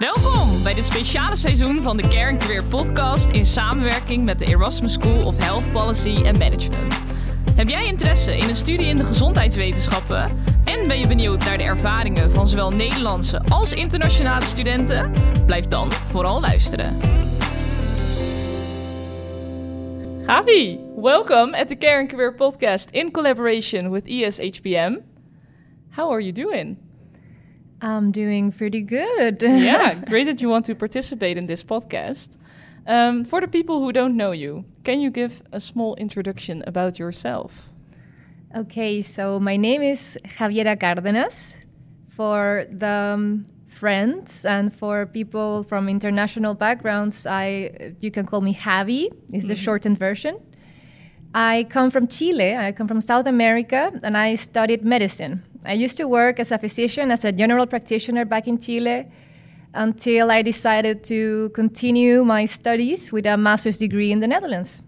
Welkom 0.00 0.62
bij 0.62 0.74
dit 0.74 0.86
speciale 0.86 1.36
seizoen 1.36 1.82
van 1.82 1.96
de 1.96 2.08
Care 2.08 2.36
Career 2.36 2.64
podcast 2.64 3.30
in 3.30 3.46
samenwerking 3.46 4.24
met 4.24 4.38
de 4.38 4.46
Erasmus 4.46 4.92
School 4.92 5.26
of 5.26 5.44
Health 5.44 5.72
Policy 5.72 6.14
and 6.26 6.38
Management. 6.38 7.02
Heb 7.54 7.68
jij 7.68 7.86
interesse 7.86 8.36
in 8.36 8.48
een 8.48 8.54
studie 8.54 8.86
in 8.86 8.96
de 8.96 9.04
gezondheidswetenschappen 9.04 10.24
en 10.64 10.88
ben 10.88 10.98
je 10.98 11.06
benieuwd 11.06 11.44
naar 11.44 11.58
de 11.58 11.64
ervaringen 11.64 12.30
van 12.30 12.48
zowel 12.48 12.70
Nederlandse 12.70 13.42
als 13.48 13.72
internationale 13.72 14.44
studenten? 14.44 15.12
Blijf 15.46 15.66
dan 15.66 15.92
vooral 15.92 16.40
luisteren. 16.40 17.00
Gavi, 20.26 20.78
welcome 20.96 21.58
at 21.58 21.68
the 21.68 21.76
Care 21.76 22.06
Career 22.06 22.34
podcast 22.34 22.90
in 22.90 23.10
collaboration 23.10 23.90
with 23.90 24.04
ESHPM. 24.04 24.98
How 25.90 26.10
are 26.10 26.22
you 26.22 26.32
doing? 26.32 26.76
I'm 27.82 28.10
doing 28.12 28.52
pretty 28.52 28.82
good. 28.82 29.42
yeah, 29.42 29.94
great 30.08 30.24
that 30.24 30.40
you 30.42 30.48
want 30.48 30.66
to 30.66 30.74
participate 30.74 31.38
in 31.38 31.46
this 31.46 31.64
podcast. 31.64 32.36
Um, 32.86 33.24
for 33.24 33.40
the 33.40 33.48
people 33.48 33.80
who 33.80 33.92
don't 33.92 34.16
know 34.16 34.32
you, 34.32 34.64
can 34.84 35.00
you 35.00 35.10
give 35.10 35.42
a 35.52 35.60
small 35.60 35.94
introduction 35.96 36.62
about 36.66 36.98
yourself? 36.98 37.68
okay, 38.56 39.02
so 39.02 39.38
my 39.38 39.56
name 39.56 39.82
is 39.82 40.18
Javiera 40.24 40.76
Cárdenas. 40.76 41.56
For 42.08 42.66
the 42.70 43.14
um, 43.14 43.46
friends 43.66 44.44
and 44.44 44.74
for 44.74 45.06
people 45.06 45.62
from 45.62 45.88
international 45.88 46.54
backgrounds, 46.54 47.26
I 47.26 47.94
you 48.00 48.10
can 48.10 48.26
call 48.26 48.40
me 48.42 48.54
Javi. 48.54 49.08
Is 49.32 49.46
the 49.46 49.56
shortened 49.56 49.98
version. 49.98 50.36
I 51.34 51.66
come 51.70 51.90
from 51.90 52.08
Chile. 52.08 52.56
I 52.56 52.72
come 52.72 52.88
from 52.88 53.00
South 53.00 53.26
America, 53.26 53.92
and 54.02 54.16
I 54.16 54.36
studied 54.36 54.84
medicine. 54.84 55.42
I 55.64 55.74
used 55.74 55.96
to 55.98 56.08
work 56.08 56.40
as 56.40 56.50
a 56.50 56.58
physician, 56.58 57.10
as 57.10 57.24
a 57.24 57.32
general 57.32 57.66
practitioner 57.66 58.24
back 58.24 58.48
in 58.48 58.58
Chile, 58.58 59.06
until 59.74 60.30
I 60.30 60.42
decided 60.42 61.04
to 61.04 61.50
continue 61.50 62.24
my 62.24 62.46
studies 62.46 63.12
with 63.12 63.26
a 63.26 63.36
master's 63.36 63.78
degree 63.78 64.10
in 64.10 64.20
the 64.20 64.26
Netherlands. 64.26 64.82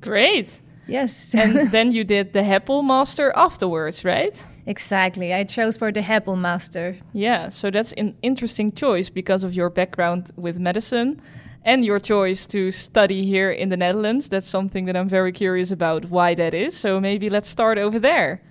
Great. 0.00 0.60
Yes. 0.86 1.34
And 1.34 1.70
then 1.72 1.92
you 1.92 2.04
did 2.04 2.32
the 2.32 2.40
HEPL 2.40 2.84
Master 2.84 3.32
afterwards, 3.36 4.04
right? 4.04 4.46
exactly. 4.64 5.34
I 5.34 5.44
chose 5.44 5.76
for 5.76 5.90
the 5.92 6.00
HEPL 6.00 6.38
Master. 6.38 6.96
Yeah, 7.12 7.48
so 7.48 7.70
that's 7.70 7.92
an 7.94 8.16
interesting 8.22 8.72
choice 8.72 9.10
because 9.10 9.44
of 9.44 9.54
your 9.54 9.70
background 9.70 10.30
with 10.36 10.58
medicine 10.58 11.20
and 11.64 11.84
your 11.84 12.00
choice 12.00 12.46
to 12.46 12.70
study 12.70 13.24
here 13.24 13.50
in 13.50 13.68
the 13.68 13.76
Netherlands. 13.76 14.28
That's 14.28 14.48
something 14.48 14.84
that 14.86 14.96
I'm 14.96 15.08
very 15.08 15.32
curious 15.32 15.70
about 15.70 16.06
why 16.06 16.34
that 16.34 16.54
is. 16.54 16.76
So 16.76 17.00
maybe 17.00 17.30
let's 17.30 17.48
start 17.48 17.78
over 17.78 17.98
there. 17.98 18.42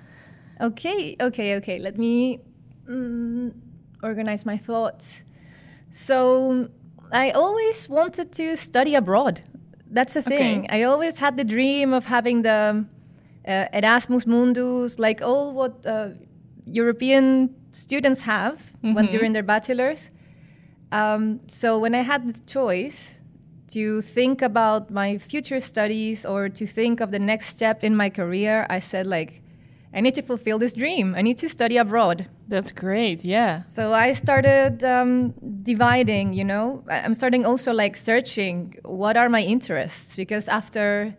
Okay, 0.61 1.15
okay, 1.19 1.55
okay. 1.55 1.79
Let 1.79 1.97
me 1.97 2.39
mm, 2.89 3.51
organize 4.03 4.45
my 4.45 4.57
thoughts. 4.57 5.23
So, 5.91 6.69
I 7.11 7.31
always 7.31 7.89
wanted 7.89 8.31
to 8.33 8.55
study 8.55 8.95
abroad. 8.95 9.41
That's 9.89 10.13
the 10.13 10.21
thing. 10.21 10.65
Okay. 10.65 10.79
I 10.79 10.83
always 10.83 11.17
had 11.19 11.35
the 11.35 11.43
dream 11.43 11.91
of 11.93 12.05
having 12.05 12.43
the 12.43 12.85
uh, 13.45 13.65
Erasmus 13.73 14.23
Mundus, 14.25 14.97
like 14.99 15.21
all 15.21 15.51
what 15.53 15.85
uh, 15.85 16.09
European 16.65 17.53
students 17.71 18.21
have 18.21 18.61
when 18.81 19.07
Mhm. 19.07 19.11
during 19.11 19.33
their 19.33 19.43
bachelors. 19.43 20.09
Um, 20.91 21.39
so 21.47 21.79
when 21.79 21.95
I 21.95 22.01
had 22.01 22.33
the 22.33 22.39
choice 22.41 23.19
to 23.69 24.01
think 24.01 24.41
about 24.41 24.91
my 24.91 25.17
future 25.17 25.59
studies 25.59 26.25
or 26.25 26.49
to 26.49 26.67
think 26.67 26.99
of 26.99 27.11
the 27.11 27.19
next 27.19 27.47
step 27.47 27.83
in 27.83 27.95
my 27.95 28.09
career, 28.09 28.67
I 28.69 28.79
said 28.79 29.07
like, 29.07 29.41
I 29.93 30.01
need 30.01 30.15
to 30.15 30.21
fulfill 30.21 30.57
this 30.57 30.73
dream. 30.73 31.15
I 31.15 31.21
need 31.21 31.37
to 31.39 31.49
study 31.49 31.77
abroad. 31.77 32.27
That's 32.47 32.71
great, 32.71 33.25
yeah. 33.25 33.63
So 33.63 33.93
I 33.93 34.13
started 34.13 34.83
um, 34.83 35.33
dividing, 35.63 36.33
you 36.33 36.45
know, 36.45 36.83
I'm 36.89 37.13
starting 37.13 37.45
also 37.45 37.73
like 37.73 37.97
searching 37.97 38.75
what 38.83 39.17
are 39.17 39.29
my 39.29 39.41
interests 39.41 40.15
because 40.15 40.47
after 40.47 41.15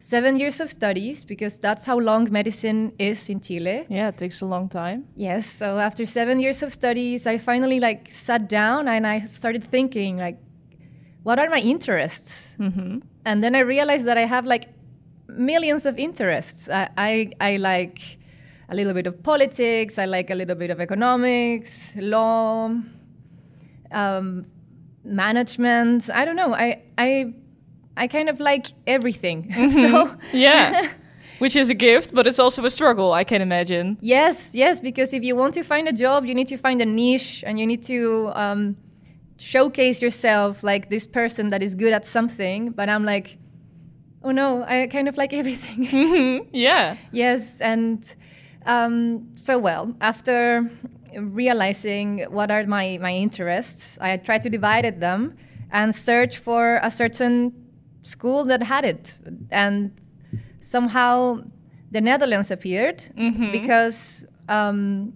seven 0.00 0.38
years 0.38 0.60
of 0.60 0.70
studies, 0.70 1.24
because 1.24 1.58
that's 1.58 1.84
how 1.84 1.98
long 1.98 2.26
medicine 2.32 2.92
is 2.98 3.28
in 3.28 3.40
Chile. 3.40 3.86
Yeah, 3.88 4.08
it 4.08 4.16
takes 4.16 4.40
a 4.40 4.46
long 4.46 4.68
time. 4.68 5.04
Yes, 5.14 5.46
so 5.46 5.78
after 5.78 6.06
seven 6.06 6.40
years 6.40 6.62
of 6.62 6.72
studies, 6.72 7.26
I 7.26 7.38
finally 7.38 7.78
like 7.78 8.10
sat 8.10 8.48
down 8.48 8.88
and 8.88 9.06
I 9.06 9.26
started 9.26 9.70
thinking 9.70 10.16
like, 10.16 10.38
what 11.22 11.38
are 11.38 11.48
my 11.50 11.60
interests? 11.60 12.54
hmm 12.56 12.98
And 13.24 13.44
then 13.44 13.54
I 13.54 13.60
realized 13.60 14.06
that 14.06 14.16
I 14.16 14.24
have 14.26 14.46
like 14.46 14.68
millions 15.28 15.84
of 15.86 15.98
interests. 15.98 16.68
I, 16.68 16.88
I, 16.96 17.30
I 17.40 17.56
like 17.58 18.18
a 18.70 18.74
little 18.74 18.94
bit 18.94 19.06
of 19.06 19.22
politics, 19.22 19.98
I 19.98 20.06
like 20.06 20.30
a 20.30 20.34
little 20.34 20.56
bit 20.56 20.70
of 20.70 20.80
economics, 20.80 21.94
law, 21.96 22.72
um, 23.92 24.46
management. 25.04 26.08
I 26.08 26.24
don't 26.24 26.36
know. 26.36 26.54
I, 26.54 26.82
I, 26.96 27.34
I 27.96 28.06
kind 28.08 28.28
of 28.28 28.40
like 28.40 28.66
everything. 28.86 29.52
so 29.70 30.14
Yeah. 30.32 30.88
Which 31.38 31.56
is 31.56 31.70
a 31.70 31.74
gift, 31.74 32.12
but 32.14 32.26
it's 32.26 32.38
also 32.38 32.64
a 32.66 32.70
struggle, 32.70 33.12
I 33.14 33.24
can 33.24 33.40
imagine. 33.40 33.96
Yes, 34.02 34.54
yes, 34.54 34.80
because 34.82 35.14
if 35.14 35.22
you 35.22 35.34
want 35.34 35.54
to 35.54 35.62
find 35.62 35.88
a 35.88 35.92
job, 35.92 36.26
you 36.26 36.34
need 36.34 36.48
to 36.48 36.58
find 36.58 36.82
a 36.82 36.84
niche 36.86 37.42
and 37.46 37.58
you 37.58 37.66
need 37.66 37.82
to 37.84 38.30
um, 38.34 38.76
showcase 39.38 40.02
yourself 40.02 40.62
like 40.62 40.90
this 40.90 41.06
person 41.06 41.48
that 41.50 41.62
is 41.62 41.74
good 41.74 41.94
at 41.94 42.04
something. 42.04 42.72
But 42.72 42.90
I'm 42.90 43.04
like, 43.06 43.38
oh 44.22 44.32
no, 44.32 44.64
I 44.68 44.86
kind 44.88 45.08
of 45.08 45.16
like 45.16 45.32
everything. 45.42 45.86
Mhm, 45.86 46.46
Yeah. 46.52 46.96
yes, 47.10 47.58
and 47.62 48.04
um, 48.66 49.28
so 49.34 49.58
well, 49.58 49.94
after 50.02 50.70
realizing 51.16 52.26
what 52.30 52.50
are 52.50 52.64
my, 52.66 52.98
my 53.00 53.12
interests, 53.14 53.98
I 54.00 54.16
tried 54.18 54.42
to 54.42 54.50
divide 54.50 55.00
them 55.00 55.36
and 55.72 55.94
search 55.94 56.38
for 56.38 56.78
a 56.82 56.90
certain 56.90 57.52
school 58.02 58.44
that 58.46 58.62
had 58.62 58.84
it. 58.84 59.18
And 59.50 59.90
somehow 60.60 61.42
the 61.90 62.00
Netherlands 62.00 62.50
appeared 62.50 63.02
Mhm. 63.16 63.52
because, 63.52 64.24
um, 64.48 65.12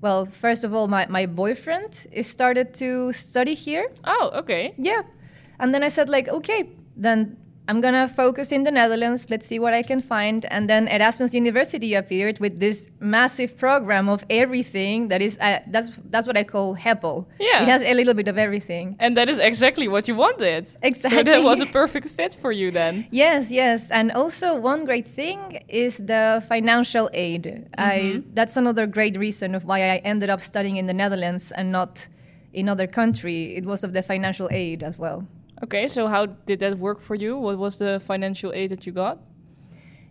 well, 0.00 0.26
first 0.26 0.64
of 0.64 0.72
all, 0.74 0.88
my, 0.88 1.06
my 1.08 1.26
boyfriend 1.26 2.06
is 2.12 2.26
started 2.26 2.74
to 2.74 3.12
study 3.12 3.54
here. 3.54 3.88
Oh, 4.04 4.30
okay. 4.34 4.74
Yeah. 4.78 5.02
And 5.58 5.72
then 5.74 5.82
I 5.82 5.88
said, 5.88 6.08
like, 6.08 6.28
okay, 6.28 6.68
then 6.96 7.36
I'm 7.66 7.80
gonna 7.80 8.08
focus 8.08 8.52
in 8.52 8.64
the 8.64 8.70
Netherlands. 8.70 9.30
Let's 9.30 9.46
see 9.46 9.58
what 9.58 9.72
I 9.72 9.82
can 9.82 10.00
find. 10.02 10.44
And 10.50 10.68
then 10.68 10.86
Erasmus 10.88 11.32
University 11.32 11.94
appeared 11.94 12.38
with 12.38 12.60
this 12.60 12.88
massive 13.00 13.56
program 13.56 14.08
of 14.08 14.24
everything 14.28 15.08
that 15.08 15.22
is 15.22 15.38
uh, 15.40 15.60
that's 15.68 15.88
that's 16.10 16.26
what 16.26 16.36
I 16.36 16.44
call 16.44 16.76
HEPL. 16.76 17.24
Yeah. 17.40 17.62
It 17.62 17.68
has 17.68 17.82
a 17.82 17.94
little 17.94 18.12
bit 18.14 18.28
of 18.28 18.36
everything. 18.36 18.96
And 18.98 19.16
that 19.16 19.28
is 19.30 19.38
exactly 19.38 19.88
what 19.88 20.06
you 20.08 20.14
wanted. 20.14 20.66
So 20.66 20.78
Exactly. 20.82 21.22
that 21.22 21.42
was 21.42 21.60
a 21.60 21.66
perfect 21.66 22.08
fit 22.08 22.34
for 22.34 22.52
you 22.52 22.70
then. 22.70 23.06
Yes, 23.10 23.50
yes, 23.50 23.90
and 23.90 24.12
also 24.12 24.54
one 24.56 24.84
great 24.84 25.06
thing 25.06 25.64
is 25.68 25.96
the 25.96 26.42
financial 26.48 27.08
aid. 27.14 27.66
I 27.78 28.22
that's 28.34 28.56
another 28.56 28.86
great 28.86 29.16
reason 29.16 29.54
of 29.54 29.64
why 29.64 29.78
I 29.94 29.96
ended 30.04 30.28
up 30.28 30.40
studying 30.42 30.76
in 30.76 30.86
the 30.86 30.94
Netherlands 30.94 31.50
and 31.52 31.72
not 31.72 32.08
in 32.52 32.68
other 32.68 32.86
country. 32.86 33.56
It 33.56 33.64
was 33.64 33.84
of 33.84 33.92
the 33.94 34.02
financial 34.02 34.48
aid 34.52 34.82
as 34.82 34.98
well. 34.98 35.24
Okay, 35.62 35.86
so 35.88 36.06
how 36.06 36.26
did 36.26 36.60
that 36.60 36.78
work 36.78 37.00
for 37.00 37.14
you? 37.14 37.38
What 37.38 37.58
was 37.58 37.78
the 37.78 38.00
financial 38.00 38.52
aid 38.52 38.70
that 38.70 38.86
you 38.86 38.92
got? 38.92 39.18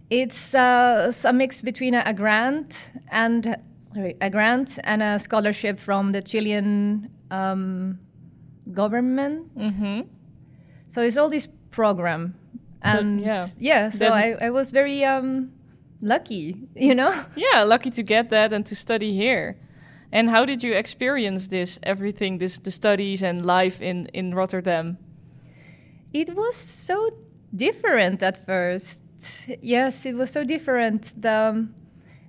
It's 0.09 0.53
uh, 0.55 1.11
a 1.25 1.33
mix 1.33 1.61
between 1.61 1.93
a, 1.95 2.03
a 2.05 2.13
grant 2.13 2.91
and 3.11 3.57
sorry, 3.93 4.15
a 4.21 4.29
grant 4.29 4.79
and 4.83 5.01
a 5.01 5.19
scholarship 5.19 5.79
from 5.79 6.11
the 6.11 6.21
Chilean 6.21 7.09
um, 7.31 7.99
government. 8.71 9.55
Mm-hmm. 9.57 10.01
So 10.87 11.01
it's 11.01 11.17
all 11.17 11.29
this 11.29 11.47
program, 11.71 12.35
So, 12.85 12.99
and 12.99 13.19
yeah. 13.19 13.47
yeah, 13.59 13.89
so 13.89 13.97
Then- 13.99 14.11
I, 14.13 14.33
I 14.45 14.49
was 14.51 14.71
very 14.71 15.03
um, 15.03 15.51
lucky, 16.01 16.67
you 16.75 16.93
know. 16.95 17.25
Yeah, 17.35 17.63
lucky 17.63 17.89
to 17.91 18.03
get 18.03 18.29
that 18.29 18.53
and 18.53 18.65
to 18.67 18.75
study 18.75 19.13
here. 19.13 19.57
And 20.11 20.29
how 20.29 20.45
did 20.45 20.61
you 20.63 20.73
experience 20.73 21.47
this 21.47 21.79
everything, 21.81 22.37
this 22.37 22.59
the 22.59 22.69
studies 22.69 23.23
and 23.23 23.43
life 23.45 23.81
in 23.81 24.05
in 24.13 24.35
Rotterdam? 24.35 24.97
It 26.13 26.35
was 26.35 26.55
so 26.55 27.09
different 27.55 28.21
at 28.23 28.45
first. 28.45 29.03
Yes, 29.61 30.05
it 30.05 30.15
was 30.15 30.31
so 30.31 30.43
different. 30.43 31.13
The 31.21 31.67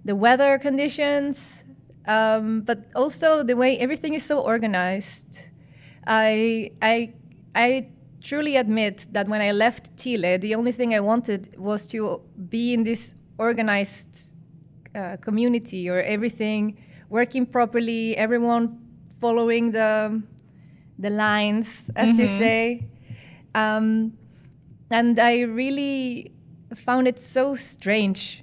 the 0.05 0.15
weather 0.17 0.59
conditions, 0.59 1.65
um, 2.07 2.63
but 2.63 2.79
also 2.95 3.43
the 3.43 3.55
way 3.57 3.79
everything 3.79 4.15
is 4.15 4.25
so 4.25 4.41
organized. 4.41 5.49
I 6.07 6.73
I 6.83 7.15
I 7.55 7.89
truly 8.23 8.57
admit 8.57 9.07
that 9.13 9.29
when 9.29 9.41
I 9.41 9.53
left 9.53 9.97
Chile, 9.97 10.37
the 10.39 10.55
only 10.55 10.73
thing 10.73 10.95
I 10.95 11.01
wanted 11.01 11.55
was 11.59 11.87
to 11.89 12.21
be 12.49 12.73
in 12.75 12.85
this 12.85 13.15
organized 13.39 14.35
uh, 14.95 15.17
community 15.17 15.89
or 15.91 16.01
everything 16.03 16.79
working 17.11 17.47
properly, 17.47 18.17
everyone 18.17 18.79
following 19.21 19.73
the 19.73 20.23
the 20.99 21.11
lines, 21.11 21.91
as 21.97 22.15
they 22.17 22.25
Mhm. 22.25 22.29
say. 22.29 22.87
Um, 23.55 24.13
and 24.91 25.19
I 25.19 25.41
really 25.43 26.33
found 26.75 27.09
it 27.09 27.21
so 27.21 27.55
strange 27.55 28.43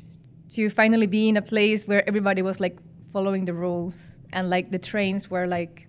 to 0.49 0.69
finally 0.69 1.07
be 1.07 1.29
in 1.29 1.37
a 1.37 1.41
place 1.41 1.87
where 1.87 2.07
everybody 2.07 2.41
was 2.41 2.59
like 2.59 2.77
following 3.11 3.45
the 3.45 3.53
rules 3.53 4.19
and 4.33 4.49
like 4.49 4.71
the 4.71 4.79
trains 4.79 5.29
were 5.29 5.47
like 5.47 5.87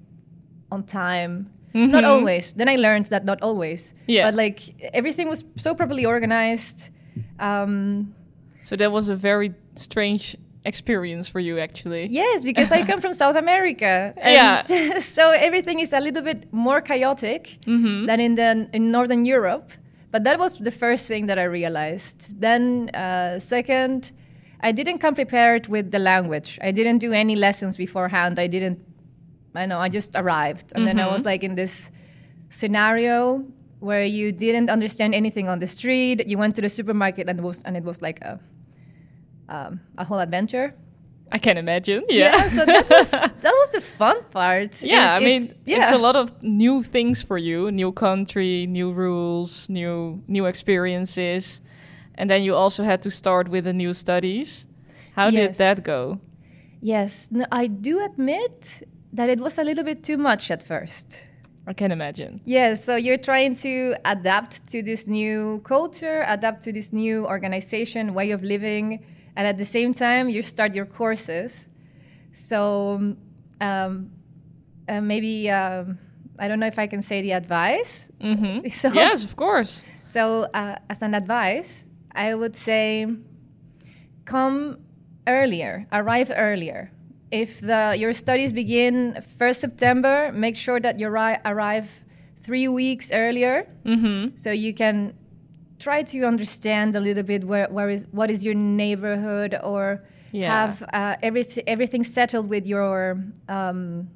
on 0.71 0.85
time. 0.85 1.51
Not 1.75 2.05
always. 2.05 2.53
Then 2.53 2.69
I 2.69 2.77
learned 2.77 3.07
that 3.07 3.25
not 3.25 3.41
always. 3.43 3.95
Yeah. 4.07 4.27
But 4.27 4.35
like 4.35 4.61
everything 4.93 5.29
was 5.29 5.43
so 5.57 5.75
properly 5.75 6.05
organized. 6.05 6.91
Um, 7.39 8.15
So 8.63 8.77
that 8.77 8.93
was 8.93 9.09
a 9.09 9.17
very 9.17 9.55
strange 9.77 10.37
experience 10.65 11.29
for 11.29 11.41
you, 11.41 11.59
actually. 11.59 12.07
yes, 12.11 12.45
because 12.45 12.71
I 12.73 12.83
come 12.87 13.01
from 13.01 13.15
South 13.15 13.37
America. 13.37 14.13
And 14.27 14.35
Yeah. 14.35 14.99
so 15.17 15.31
everything 15.31 15.81
is 15.81 15.93
a 15.93 16.01
little 16.01 16.23
bit 16.23 16.53
more 16.53 16.81
chaotic 16.81 17.59
Mm-hmm. 17.67 18.07
than 18.07 18.21
in 18.21 18.35
the 18.37 18.69
in 18.73 18.91
Northern 18.93 19.25
Europe. 19.25 19.69
But 20.13 20.25
that 20.25 20.39
was 20.39 20.59
the 20.59 20.71
first 20.71 21.07
thing 21.07 21.27
that 21.29 21.39
I 21.39 21.45
realized. 21.45 22.19
Then, 22.41 22.91
uh, 22.95 23.41
second, 23.41 24.13
I 24.61 24.71
didn't 24.73 24.99
come 24.99 25.15
prepared 25.15 25.69
with 25.69 25.91
the 25.91 25.99
language. 25.99 26.59
I 26.69 26.71
didn't 26.73 26.99
do 26.99 27.13
any 27.13 27.35
lessons 27.37 27.77
beforehand. 27.77 28.39
I 28.39 28.47
didn't. 28.47 28.79
I 29.55 29.67
know. 29.67 29.79
I 29.87 29.89
just 29.89 30.11
arrived, 30.15 30.73
and 30.75 30.87
then 30.87 30.99
I 30.99 31.07
was 31.15 31.25
like 31.25 31.43
in 31.47 31.55
this 31.57 31.91
scenario 32.51 33.45
where 33.81 34.05
you 34.05 34.33
didn't 34.33 34.71
understand 34.71 35.15
anything 35.15 35.49
on 35.49 35.59
the 35.59 35.67
street. 35.67 36.27
You 36.29 36.39
went 36.39 36.55
to 36.57 36.63
the 36.63 36.69
supermarket, 36.69 37.29
and 37.29 37.39
it 37.39 37.43
was 37.43 37.63
and 37.65 37.77
it 37.77 37.85
was 37.85 38.01
like 38.03 38.21
a 38.23 38.39
um, 39.55 39.81
a 39.99 40.05
whole 40.05 40.21
adventure. 40.21 40.69
I 41.35 41.39
can 41.39 41.57
imagine. 41.57 42.03
Yeah. 42.09 42.49
so 42.57 42.65
that 42.67 42.87
was 42.91 43.11
that 43.45 43.55
was 43.61 43.71
the 43.73 43.81
fun 43.81 44.17
part. 44.31 44.83
Yeah, 44.83 45.17
It- 45.17 45.23
I 45.23 45.25
mean, 45.25 45.43
it's- 45.43 45.55
it's 45.67 45.93
a 45.93 45.99
lot 45.99 46.17
of 46.17 46.27
new 46.43 46.83
things 46.83 47.23
for 47.29 47.39
you, 47.39 47.71
new 47.71 47.93
country, 47.93 48.67
new 48.67 48.93
rules, 48.93 49.69
new 49.69 50.23
new 50.29 50.45
experiences, 50.47 51.63
and 52.19 52.29
then 52.31 52.43
you 52.43 52.55
also 52.55 52.83
had 52.85 53.01
to 53.03 53.11
start 53.11 53.49
with 53.49 53.65
the 53.65 53.73
new 53.73 53.93
studies. 53.95 54.67
How 55.17 55.31
did 55.31 55.55
that 55.57 55.85
go? 55.85 56.19
Yes, 56.81 57.29
no, 57.31 57.45
I 57.63 57.67
do 57.69 58.05
admit 58.05 58.83
that 59.17 59.29
it 59.31 59.39
was 59.41 59.59
a 59.59 59.63
little 59.65 59.85
bit 59.85 60.03
too 60.03 60.17
much 60.17 60.51
at 60.51 60.63
first. 60.63 61.25
I 61.67 61.73
can 61.75 61.93
imagine. 61.93 62.41
Yes, 62.45 62.85
so 62.85 62.97
you're 62.97 63.23
trying 63.23 63.55
to 63.57 63.95
adapt 64.05 64.67
to 64.73 64.83
this 64.83 65.07
new 65.07 65.61
culture, 65.65 66.25
adapt 66.27 66.63
to 66.65 66.73
this 66.73 66.93
new 66.93 67.25
organization, 67.27 68.15
way 68.15 68.33
of 68.33 68.43
living, 68.43 68.99
and 69.37 69.47
at 69.47 69.57
the 69.59 69.65
same 69.65 69.95
time, 69.95 70.29
you 70.29 70.43
start 70.43 70.75
your 70.75 70.87
courses. 70.87 71.69
So 72.33 73.15
um, 73.61 74.11
uh, 74.89 75.01
maybe 75.01 75.51
um, 75.51 75.99
I 76.39 76.49
don't 76.49 76.61
know 76.61 76.67
if 76.67 76.79
I 76.79 76.87
can 76.87 77.03
say 77.03 77.23
the 77.23 77.33
advice. 77.33 78.11
hmm 78.21 78.61
So 78.71 78.91
Yes, 78.93 79.25
of 79.25 79.37
course. 79.37 79.85
So, 80.05 80.43
uh, 80.53 80.77
as 80.91 81.01
an 81.01 81.15
advice, 81.15 81.89
I 82.15 82.35
would 82.35 82.55
say 82.57 83.07
come 84.25 84.79
earlier, 85.27 85.87
arrive 85.93 86.31
earlier. 86.35 86.91
If 87.31 87.61
the, 87.61 87.95
your 87.99 88.13
studies 88.13 88.53
begin 88.53 89.23
1st 89.39 89.61
September, 89.61 90.31
make 90.33 90.57
sure 90.57 90.81
that 90.81 90.99
you 90.99 91.09
arri- 91.09 91.41
arrive 91.47 91.89
three 92.43 92.67
weeks 92.69 93.11
earlier 93.13 93.67
hmm 93.85 94.27
so 94.35 94.51
you 94.51 94.75
can 94.75 95.15
try 95.83 96.03
to 96.13 96.19
understand 96.33 96.97
a 96.97 97.01
little 97.01 97.23
bit 97.33 97.43
where, 97.45 97.69
where 97.77 97.91
is, 97.91 98.07
what 98.13 98.31
is 98.31 98.41
your 98.47 98.55
neighborhood 98.55 99.53
or 99.73 99.85
Yeah. 100.33 100.51
have 100.57 100.83
uh, 100.83 101.17
every, 101.29 101.45
everything 101.67 102.05
settled 102.05 102.49
with 102.55 102.65
your. 102.67 103.19
Um, 103.49 104.09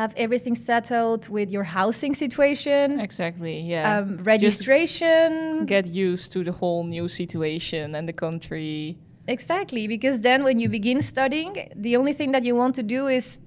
have 0.00 0.12
everything 0.16 0.54
settled 0.54 1.28
with 1.28 1.48
your 1.50 1.64
housing 1.64 2.14
situation 2.14 2.98
Exactly. 2.98 3.60
Yeah. 3.60 3.98
um, 3.98 4.16
registration. 4.24 5.66
Get 5.66 5.86
used 5.86 6.32
to 6.32 6.42
the 6.42 6.52
whole 6.52 6.82
new 6.84 7.08
situation 7.08 7.94
and 7.94 8.08
the 8.08 8.12
country. 8.14 8.96
exactly, 9.28 9.86
because 9.86 10.22
then 10.22 10.44
when 10.44 10.58
you 10.58 10.68
begin 10.70 11.02
studying, 11.02 11.52
the 11.76 11.94
only 12.00 12.14
thing 12.14 12.32
that 12.32 12.42
you 12.48 12.54
want 12.56 12.74
to 12.76 12.82
do 12.82 13.06
is 13.18 13.38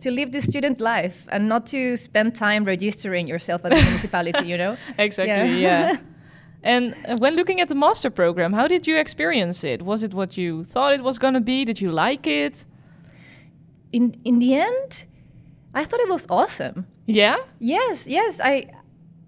to 0.00 0.10
live 0.10 0.30
the 0.32 0.40
student 0.40 0.80
life 0.80 1.26
and 1.30 1.48
not 1.48 1.66
to 1.66 1.96
spend 1.96 2.34
time 2.34 2.64
registering 2.64 3.26
yourself 3.26 3.64
at 3.64 3.70
the 3.72 3.82
municipality, 3.88 4.46
you 4.46 4.56
know? 4.58 4.76
Exactly. 4.98 5.60
Yeah. 5.60 5.92
Yeah. 5.92 5.96
and 6.62 6.94
uh, 7.08 7.16
when 7.16 7.34
looking 7.36 7.60
at 7.60 7.68
the 7.68 7.74
master 7.74 8.10
program, 8.10 8.52
how 8.52 8.68
did 8.68 8.86
you 8.86 8.98
experience 8.98 9.64
it? 9.64 9.82
Was 9.82 10.02
it 10.02 10.12
what 10.12 10.36
you 10.36 10.64
thought 10.64 10.92
it 10.94 11.02
was 11.02 11.18
going 11.18 11.34
to 11.34 11.40
be? 11.40 11.64
Did 11.64 11.80
you 11.80 11.90
like 11.90 12.26
it? 12.26 12.64
In, 13.92 14.20
in 14.24 14.38
the 14.38 14.54
end, 14.54 15.04
I 15.74 15.84
thought 15.84 16.00
it 16.00 16.08
was 16.08 16.26
awesome. 16.28 16.86
Yeah. 17.06 17.36
Yes, 17.60 18.06
yes. 18.06 18.40
I. 18.42 18.66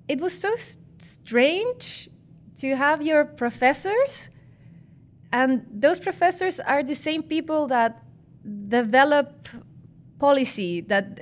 It 0.08 0.20
was 0.20 0.38
so 0.38 0.52
s- 0.54 0.78
strange 0.98 2.08
to 2.56 2.74
have 2.74 3.02
your 3.02 3.24
professors, 3.24 4.30
and 5.32 5.64
those 5.70 6.00
professors 6.00 6.58
are 6.60 6.82
the 6.82 6.94
same 6.94 7.22
people 7.22 7.68
that 7.68 8.02
develop 8.68 9.48
policy. 10.18 10.80
That 10.82 11.20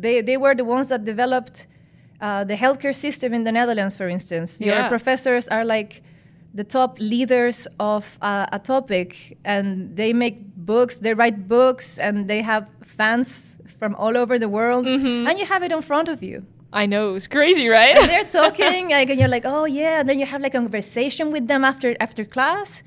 they 0.00 0.22
they 0.22 0.36
were 0.36 0.54
the 0.54 0.64
ones 0.64 0.88
that 0.88 1.04
developed 1.04 1.66
uh, 2.20 2.44
the 2.44 2.56
healthcare 2.56 2.94
system 2.94 3.32
in 3.34 3.44
the 3.44 3.52
Netherlands, 3.52 3.96
for 3.96 4.08
instance. 4.08 4.60
Your 4.60 4.74
Yeah. 4.76 4.88
professors 4.88 5.48
are 5.48 5.64
like 5.64 6.02
the 6.54 6.64
top 6.64 6.98
leaders 6.98 7.68
of 7.78 8.18
uh, 8.22 8.46
a 8.52 8.58
topic, 8.58 9.36
and 9.44 9.96
they 9.96 10.12
make 10.12 10.36
books. 10.56 10.98
They 11.00 11.14
write 11.14 11.46
books, 11.48 11.98
and 11.98 12.26
they 12.28 12.42
have 12.42 12.68
fans 12.84 13.58
from 13.78 13.94
all 13.94 14.16
over 14.16 14.38
the 14.38 14.48
world, 14.48 14.86
and 14.86 15.38
you 15.38 15.46
have 15.46 15.62
it 15.62 15.70
in 15.72 15.82
front 15.82 16.08
of 16.08 16.22
you. 16.22 16.44
I 16.72 16.84
know 16.86 17.14
it's 17.14 17.28
crazy, 17.28 17.68
right? 17.68 17.96
And 17.96 18.08
they're 18.10 18.24
talking, 18.42 18.88
like, 18.96 19.08
and 19.10 19.18
you're 19.20 19.28
like, 19.36 19.46
oh 19.46 19.64
yeah, 19.66 20.00
and 20.00 20.08
then 20.08 20.18
you 20.18 20.26
have 20.26 20.42
like 20.42 20.54
a 20.54 20.58
conversation 20.58 21.30
with 21.32 21.46
them 21.46 21.64
after 21.64 21.94
after 22.00 22.24
class. 22.24 22.82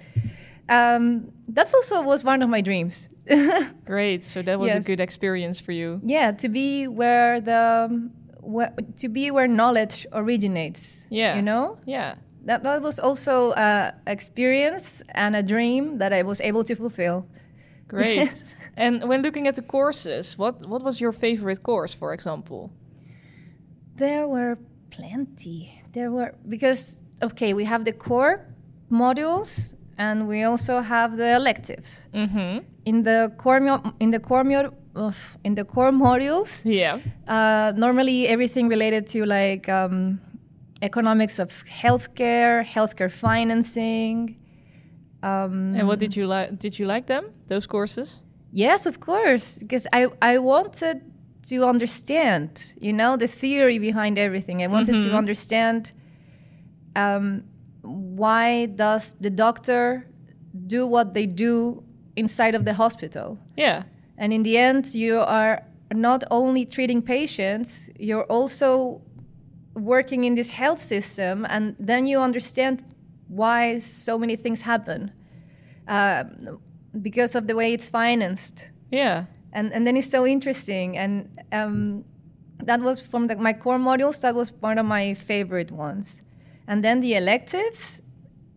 Um, 0.69 1.31
that's 1.47 1.73
also 1.73 2.01
was 2.01 2.23
one 2.23 2.41
of 2.41 2.49
my 2.49 2.61
dreams. 2.61 3.09
Great. 3.85 4.25
So 4.25 4.41
that 4.41 4.59
was 4.59 4.73
a 4.73 4.79
good 4.79 4.99
experience 4.99 5.59
for 5.59 5.71
you. 5.71 5.99
yeah, 6.03 6.31
to 6.31 6.49
be 6.49 6.87
where 6.87 7.39
the 7.41 8.09
where, 8.41 8.73
to 8.97 9.09
be 9.09 9.31
where 9.31 9.47
knowledge 9.47 10.07
originates. 10.13 11.05
Yeah. 11.09 11.35
you 11.35 11.41
know 11.41 11.77
Yeah. 11.85 12.15
that 12.45 12.63
that 12.63 12.81
was 12.81 12.99
also 12.99 13.51
a 13.53 13.93
experience 14.07 15.03
and 15.13 15.35
a 15.35 15.43
dream 15.43 15.97
that 15.99 16.11
I 16.11 16.23
was 16.23 16.41
able 16.41 16.63
to 16.63 16.75
fulfill. 16.75 17.25
Great. 17.87 18.31
and 18.77 19.07
when 19.09 19.21
looking 19.21 19.47
at 19.47 19.55
the 19.55 19.61
courses, 19.61 20.37
what 20.37 20.65
what 20.67 20.81
was 20.83 20.99
your 21.01 21.11
favorite 21.13 21.61
course, 21.63 21.93
for 21.97 22.13
example? 22.13 22.71
There 23.95 24.27
were 24.27 24.57
plenty. 24.89 25.83
There 25.93 26.09
were 26.11 26.33
because 26.47 27.01
okay, 27.21 27.53
we 27.53 27.65
have 27.65 27.85
the 27.85 27.93
core 27.93 28.45
modules 28.89 29.75
and 29.97 30.27
we 30.27 30.43
also 30.43 30.81
have 30.81 31.17
the 31.17 31.35
electives. 31.35 32.07
Mm-hmm. 32.13 32.65
In 32.85 33.03
the 33.03 33.31
core 33.37 33.57
in 33.99 34.11
the 34.11 34.19
core 34.19 34.43
in 35.43 35.55
the 35.55 35.63
core 35.65 35.91
modules, 35.91 36.63
Yeah. 36.65 36.99
uh, 37.27 37.71
normally 37.77 38.27
everything 38.27 38.67
related 38.67 39.07
to 39.07 39.25
like 39.25 39.69
um, 39.69 40.19
economics 40.81 41.39
of 41.39 41.63
healthcare, 41.65 42.65
healthcare 42.65 43.11
financing. 43.11 44.37
Um, 45.23 45.75
And 45.75 45.87
what 45.87 45.99
did 45.99 46.15
you 46.15 46.27
like? 46.27 46.57
Did 46.59 46.77
you 46.79 46.87
like 46.87 47.05
them? 47.07 47.25
Those 47.47 47.67
courses? 47.67 48.21
Yes, 48.51 48.85
of 48.85 48.99
course, 48.99 49.59
because 49.59 49.87
I, 49.93 50.07
I 50.21 50.39
wanted 50.39 51.01
to 51.43 51.63
understand, 51.65 52.73
you 52.81 52.91
know, 52.93 53.15
the 53.17 53.27
theory 53.27 53.79
behind 53.79 54.17
everything. 54.17 54.61
I 54.61 54.67
wanted 54.67 54.99
to 54.99 55.15
understand 55.17 55.93
um, 56.95 57.43
why 57.81 58.65
does 58.65 59.15
the 59.21 59.29
doctor 59.29 60.07
do 60.67 60.85
what 60.85 61.13
they 61.13 61.25
do 61.27 61.83
inside 62.21 62.55
of 62.59 62.63
the 62.63 62.73
hospital. 62.73 63.27
Yeah. 63.57 63.83
And 64.17 64.31
in 64.33 64.43
the 64.43 64.55
end, 64.57 64.83
you 64.93 65.19
are 65.39 65.55
not 65.93 66.23
only 66.29 66.65
treating 66.65 67.01
patients, 67.01 67.89
you're 67.99 68.27
also 68.29 69.01
working 69.73 70.23
in 70.25 70.35
this 70.35 70.51
health 70.51 70.79
system, 70.79 71.45
and 71.49 71.75
then 71.79 72.05
you 72.05 72.21
understand 72.21 72.75
why 73.27 73.79
so 73.79 74.17
many 74.17 74.35
things 74.35 74.61
happen 74.61 75.11
uh, 75.87 76.23
because 77.01 77.37
of 77.37 77.43
the 77.47 77.55
way 77.55 77.73
it's 77.73 77.89
financed. 77.89 78.71
Yeah. 78.91 79.25
And, 79.53 79.73
and 79.73 79.85
then 79.85 79.95
it's 79.97 80.09
so 80.09 80.25
interesting. 80.25 80.97
And 80.97 81.27
um, 81.51 82.03
that 82.63 82.79
was 82.81 82.99
from 82.99 83.27
the, 83.27 83.35
my 83.35 83.53
core 83.53 83.79
modules, 83.79 84.21
that 84.21 84.35
was 84.35 84.51
one 84.61 84.77
of 84.77 84.85
my 84.85 85.13
favorite 85.15 85.71
ones. 85.71 86.23
And 86.67 86.83
then 86.83 87.01
the 87.01 87.15
electives, 87.15 88.01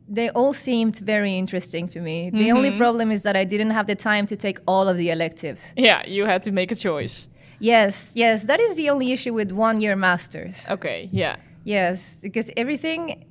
they 0.08 0.28
all 0.30 0.52
seemed 0.52 0.96
very 0.98 1.36
interesting 1.38 1.88
to 1.88 2.00
me. 2.00 2.30
The 2.30 2.52
only 2.52 2.76
problem 2.76 3.10
is 3.10 3.22
that 3.22 3.36
I 3.36 3.44
didn't 3.44 3.70
have 3.70 3.86
the 3.86 3.94
time 3.94 4.26
to 4.26 4.36
take 4.36 4.58
all 4.66 4.88
of 4.88 4.96
the 4.96 5.10
electives. 5.10 5.72
Yeah. 5.76 6.06
You 6.06 6.26
had 6.26 6.42
to 6.42 6.52
make 6.52 6.70
a 6.70 6.74
choice. 6.74 7.28
Yes, 7.60 8.12
yes, 8.14 8.44
that 8.44 8.60
is 8.60 8.76
the 8.76 8.90
only 8.90 9.12
issue 9.12 9.32
with 9.32 9.50
one 9.52 9.80
year 9.80 9.96
masters. 9.96 10.66
Okay. 10.68 11.08
Yeah. 11.12 11.36
Yes, 11.64 12.18
because 12.20 12.50
everything 12.56 13.24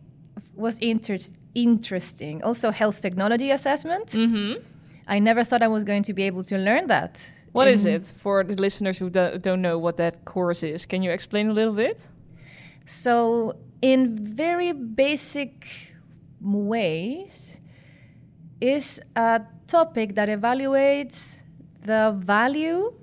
was 0.55 0.79
inter- 0.79 1.19
interesting. 1.53 2.41
Also, 2.43 2.71
health 2.71 3.01
technology 3.01 3.51
assessment. 3.51 4.07
Mm-hmm. 4.07 4.61
I 5.07 5.19
never 5.19 5.43
thought 5.43 5.61
I 5.61 5.67
was 5.67 5.83
going 5.83 6.03
to 6.03 6.13
be 6.13 6.23
able 6.23 6.43
to 6.45 6.57
learn 6.57 6.87
that. 6.87 7.31
What 7.51 7.67
is 7.67 7.85
it 7.85 8.05
for 8.05 8.43
the 8.43 8.55
listeners 8.55 8.97
who 8.97 9.11
do- 9.11 9.37
don't 9.37 9.61
know 9.61 9.77
what 9.77 9.97
that 9.97 10.25
course 10.25 10.63
is? 10.63 10.87
Can 10.87 11.03
you 11.03 11.11
explain 11.11 11.49
a 11.49 11.53
little 11.53 11.73
bit? 11.73 11.99
So, 12.85 13.55
in 13.81 14.17
very 14.35 14.71
basic 14.71 15.92
ways, 16.43 17.59
is 18.61 19.01
a 19.15 19.41
topic 19.67 20.15
that 20.15 20.29
evaluates 20.29 21.41
the 21.85 22.15
value 22.17 22.93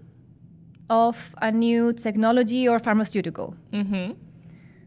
of 0.89 1.35
a 1.41 1.51
new 1.51 1.93
technology 1.93 2.69
or 2.69 2.79
pharmaceutical. 2.79 3.55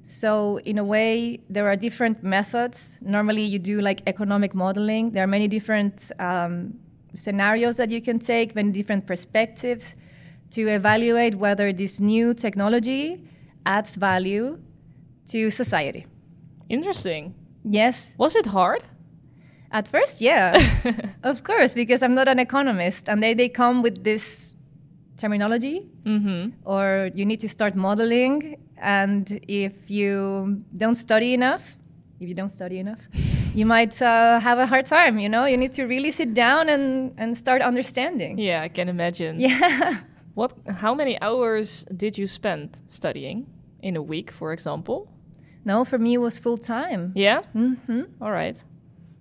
So, 0.04 0.60
in 0.66 0.78
a 0.78 0.84
way, 0.84 1.40
there 1.50 1.68
are 1.68 1.78
different 1.78 2.24
methods. 2.24 3.00
Normally, 3.02 3.44
you 3.44 3.58
do 3.58 3.80
like 3.80 4.02
economic 4.06 4.54
modeling. 4.54 5.12
There 5.12 5.24
are 5.24 5.28
many 5.28 5.48
different 5.48 6.12
um, 6.20 6.74
scenarios 7.14 7.78
that 7.78 7.90
you 7.90 8.02
can 8.02 8.20
take, 8.20 8.54
many 8.54 8.72
different 8.72 9.08
perspectives 9.08 9.96
to 10.52 10.68
evaluate 10.68 11.36
whether 11.36 11.72
this 11.72 12.02
new 12.02 12.34
technology 12.34 13.24
adds 13.66 13.96
value 13.96 14.60
to 15.28 15.50
society. 15.50 16.06
Interesting. 16.68 17.34
Yes, 17.64 18.16
Was 18.18 18.36
it 18.36 18.46
hard? 18.48 18.84
at 19.72 19.88
first, 19.88 20.22
yeah, 20.22 20.56
of 21.24 21.44
course, 21.44 21.74
because 21.74 22.04
I'm 22.04 22.14
not 22.14 22.28
an 22.28 22.38
economist, 22.38 23.10
and 23.10 23.24
they, 23.24 23.34
they 23.34 23.50
come 23.50 23.82
with 23.82 24.04
this 24.04 24.54
terminology, 25.18 25.90
or 26.66 27.10
you 27.16 27.26
need 27.26 27.40
to 27.40 27.50
start 27.50 27.76
modeling, 27.76 28.58
and 28.78 29.40
if 29.48 29.74
you 29.90 30.62
don't 30.78 30.94
study 30.96 31.34
enough, 31.34 31.76
if 32.20 32.30
you 32.30 32.36
don't 32.36 32.50
study 32.50 32.78
enough, 32.80 33.00
you 33.56 33.66
might 33.66 34.00
uh, 34.02 34.40
have 34.40 34.60
a 34.60 34.66
hard 34.68 34.86
time. 34.86 35.18
You 35.18 35.30
know, 35.30 35.46
you 35.46 35.58
need 35.58 35.74
to 35.74 35.86
really 35.86 36.12
sit 36.12 36.34
down 36.36 36.70
and, 36.70 37.14
and 37.18 37.36
start 37.36 37.62
understanding. 37.64 38.38
Yeah, 38.38 38.62
I 38.62 38.68
can 38.70 38.90
imagine. 38.90 39.40
Yeah. 39.40 40.02
What? 40.36 40.54
How 40.68 40.94
many 40.96 41.20
hours 41.22 41.86
did 41.96 42.18
you 42.18 42.28
spend 42.28 42.82
studying 42.88 43.46
in 43.82 43.96
a 43.96 44.02
week, 44.02 44.32
for 44.32 44.52
example? 44.54 45.08
No, 45.66 45.86
for 45.86 45.98
me 45.98 46.16
it 46.16 46.20
was 46.20 46.38
full 46.38 46.58
time. 46.58 47.12
Yeah. 47.16 47.42
Mm-hmm. 47.56 48.02
All 48.22 48.32
right. 48.32 48.62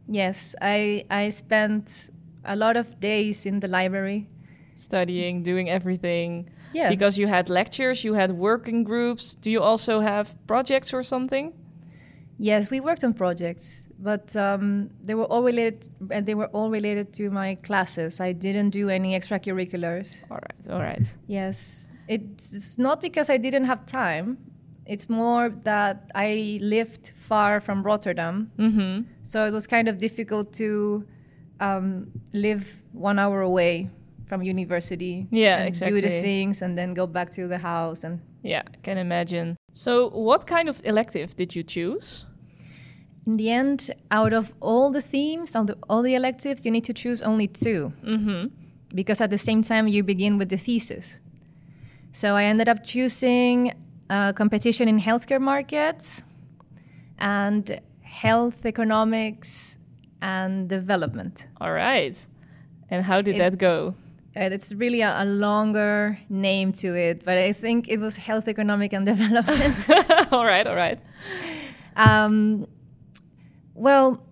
Yes, 0.08 0.54
I 0.60 1.04
I 1.10 1.30
spent 1.30 2.10
a 2.44 2.56
lot 2.56 2.76
of 2.76 2.98
days 3.00 3.46
in 3.46 3.60
the 3.60 3.68
library. 3.68 4.28
Studying, 4.74 5.42
doing 5.42 5.68
everything. 5.68 6.50
Yeah. 6.74 6.88
Because 6.88 7.18
you 7.18 7.28
had 7.28 7.48
lectures, 7.48 8.02
you 8.04 8.14
had 8.14 8.32
working 8.32 8.84
groups. 8.84 9.34
Do 9.34 9.50
you 9.50 9.60
also 9.60 10.00
have 10.00 10.34
projects 10.46 10.92
or 10.94 11.02
something? 11.02 11.52
Yes, 12.38 12.70
we 12.70 12.80
worked 12.80 13.04
on 13.04 13.12
projects, 13.14 13.86
but 13.98 14.34
um, 14.34 14.90
they 15.04 15.14
were 15.14 15.26
all 15.26 15.42
related. 15.44 15.88
And 16.10 16.26
they 16.26 16.34
were 16.34 16.48
all 16.48 16.70
related 16.70 17.12
to 17.14 17.30
my 17.30 17.56
classes. 17.56 18.20
I 18.20 18.32
didn't 18.32 18.70
do 18.70 18.88
any 18.88 19.14
extracurriculars. 19.18 20.30
All 20.30 20.38
right. 20.38 20.72
All 20.74 20.80
right. 20.80 21.16
Yes, 21.28 21.92
it's, 22.08 22.52
it's 22.52 22.78
not 22.78 23.00
because 23.00 23.30
I 23.30 23.36
didn't 23.36 23.66
have 23.66 23.86
time. 23.86 24.38
It's 24.92 25.08
more 25.08 25.48
that 25.64 25.96
I 26.14 26.58
lived 26.60 27.12
far 27.28 27.60
from 27.60 27.82
Rotterdam, 27.82 28.50
Mm-hmm. 28.58 28.94
so 29.22 29.46
it 29.48 29.52
was 29.52 29.66
kind 29.66 29.88
of 29.88 29.96
difficult 29.98 30.52
to 30.54 31.04
um, 31.60 32.06
live 32.32 32.64
one 32.92 33.18
hour 33.22 33.40
away 33.40 33.88
from 34.28 34.42
university. 34.42 35.26
Yeah, 35.30 35.62
and 35.64 35.74
Do 35.80 36.00
the 36.00 36.22
things 36.22 36.62
and 36.62 36.76
then 36.78 36.94
go 36.94 37.06
back 37.06 37.30
to 37.32 37.48
the 37.48 37.58
house 37.58 38.04
and 38.06 38.18
Yeah, 38.42 38.62
I 38.74 38.76
can 38.82 38.98
imagine. 38.98 39.56
So, 39.72 39.92
what 40.10 40.46
kind 40.46 40.68
of 40.68 40.80
elective 40.84 41.28
did 41.36 41.54
you 41.56 41.62
choose? 41.64 42.26
In 43.26 43.36
the 43.36 43.50
end, 43.50 43.90
out 44.10 44.32
of 44.32 44.52
all 44.60 44.90
the 44.92 45.00
themes, 45.02 45.54
all 45.56 45.64
the, 45.64 45.76
all 45.88 46.02
the 46.02 46.14
electives, 46.14 46.64
you 46.64 46.72
need 46.72 46.84
to 46.84 46.92
choose 46.92 47.22
only 47.22 47.46
2 47.48 47.92
Mm-hmm. 48.04 48.46
Because 48.94 49.22
at 49.24 49.30
the 49.30 49.38
same 49.38 49.62
time, 49.62 49.88
you 49.88 50.02
begin 50.04 50.38
with 50.38 50.48
the 50.50 50.58
thesis. 50.58 51.20
So 52.12 52.26
I 52.40 52.44
ended 52.44 52.68
up 52.68 52.84
choosing 52.84 53.72
uh, 54.12 54.32
competition 54.42 54.86
in 54.88 54.98
healthcare 55.08 55.40
markets 55.40 56.22
and 57.18 57.64
health 58.22 58.66
economics 58.66 59.78
and 60.20 60.68
development. 60.68 61.48
All 61.60 61.72
right. 61.72 62.16
And 62.90 63.04
how 63.04 63.22
did 63.22 63.34
It- 63.36 63.38
that 63.38 63.58
go? 63.58 63.94
Uh, 64.34 64.48
it's 64.56 64.72
really 64.72 65.02
a, 65.02 65.12
a 65.24 65.26
longer 65.26 66.18
name 66.30 66.72
to 66.72 66.88
it, 67.08 67.16
but 67.24 67.36
I 67.36 67.52
think 67.52 67.88
it 67.88 67.98
was 67.98 68.16
health 68.16 68.48
economic 68.48 68.92
and 68.94 69.04
development. 69.14 69.76
all 70.32 70.46
right. 70.46 70.66
All 70.66 70.74
right. 70.86 70.98
Um, 71.96 72.66
well, 73.74 74.22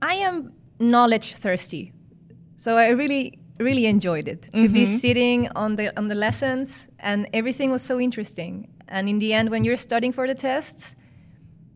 I 0.00 0.14
am 0.28 0.52
knowledge 0.78 1.34
thirsty, 1.34 1.92
so 2.56 2.76
I 2.76 2.90
really, 2.90 3.38
really 3.58 3.86
enjoyed 3.86 4.28
it 4.28 4.48
to 4.54 4.68
be 4.68 4.84
sitting 4.86 5.48
on 5.56 5.74
the 5.76 5.86
on 5.98 6.06
the 6.08 6.14
lessons, 6.14 6.88
and 7.00 7.26
everything 7.32 7.72
was 7.72 7.82
so 7.82 7.98
interesting. 7.98 8.68
And 8.88 9.08
in 9.08 9.18
the 9.18 9.32
end, 9.34 9.50
when 9.50 9.64
you're 9.64 9.76
studying 9.76 10.12
for 10.12 10.26
the 10.26 10.34
tests, 10.34 10.94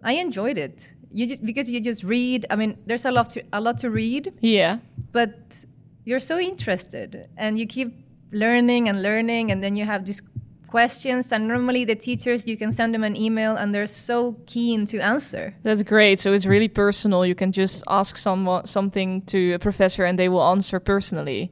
I 0.02 0.12
enjoyed 0.14 0.58
it. 0.58 0.94
You 1.10 1.26
just 1.26 1.44
because 1.44 1.70
you 1.70 1.80
just 1.80 2.02
read. 2.04 2.46
I 2.50 2.56
mean, 2.56 2.78
there's 2.86 3.04
a 3.04 3.10
lot 3.10 3.30
to 3.30 3.42
a 3.52 3.60
lot 3.60 3.78
to 3.78 3.90
read, 3.90 4.32
Yeah. 4.40 4.78
but 5.12 5.64
you're 6.04 6.20
so 6.20 6.38
interested, 6.38 7.28
and 7.36 7.58
you 7.58 7.66
keep 7.66 7.92
learning 8.32 8.88
and 8.88 9.02
learning, 9.02 9.52
and 9.52 9.62
then 9.62 9.76
you 9.76 9.84
have 9.84 10.04
these 10.06 10.22
questions. 10.68 11.30
And 11.32 11.46
normally, 11.46 11.84
the 11.84 11.94
teachers 11.94 12.46
you 12.46 12.56
can 12.56 12.72
send 12.72 12.94
them 12.94 13.04
an 13.04 13.14
email, 13.14 13.56
and 13.56 13.74
they're 13.74 13.86
so 13.86 14.36
keen 14.46 14.86
to 14.86 14.98
answer. 15.00 15.54
That's 15.62 15.82
great. 15.82 16.18
So 16.18 16.32
it's 16.32 16.46
really 16.46 16.68
personal. 16.68 17.26
You 17.26 17.34
can 17.34 17.52
just 17.52 17.84
ask 17.88 18.16
someone 18.16 18.64
something 18.66 19.20
to 19.26 19.52
a 19.52 19.58
professor 19.58 20.04
and 20.06 20.18
they 20.18 20.28
will 20.30 20.42
answer 20.42 20.80
personally. 20.80 21.50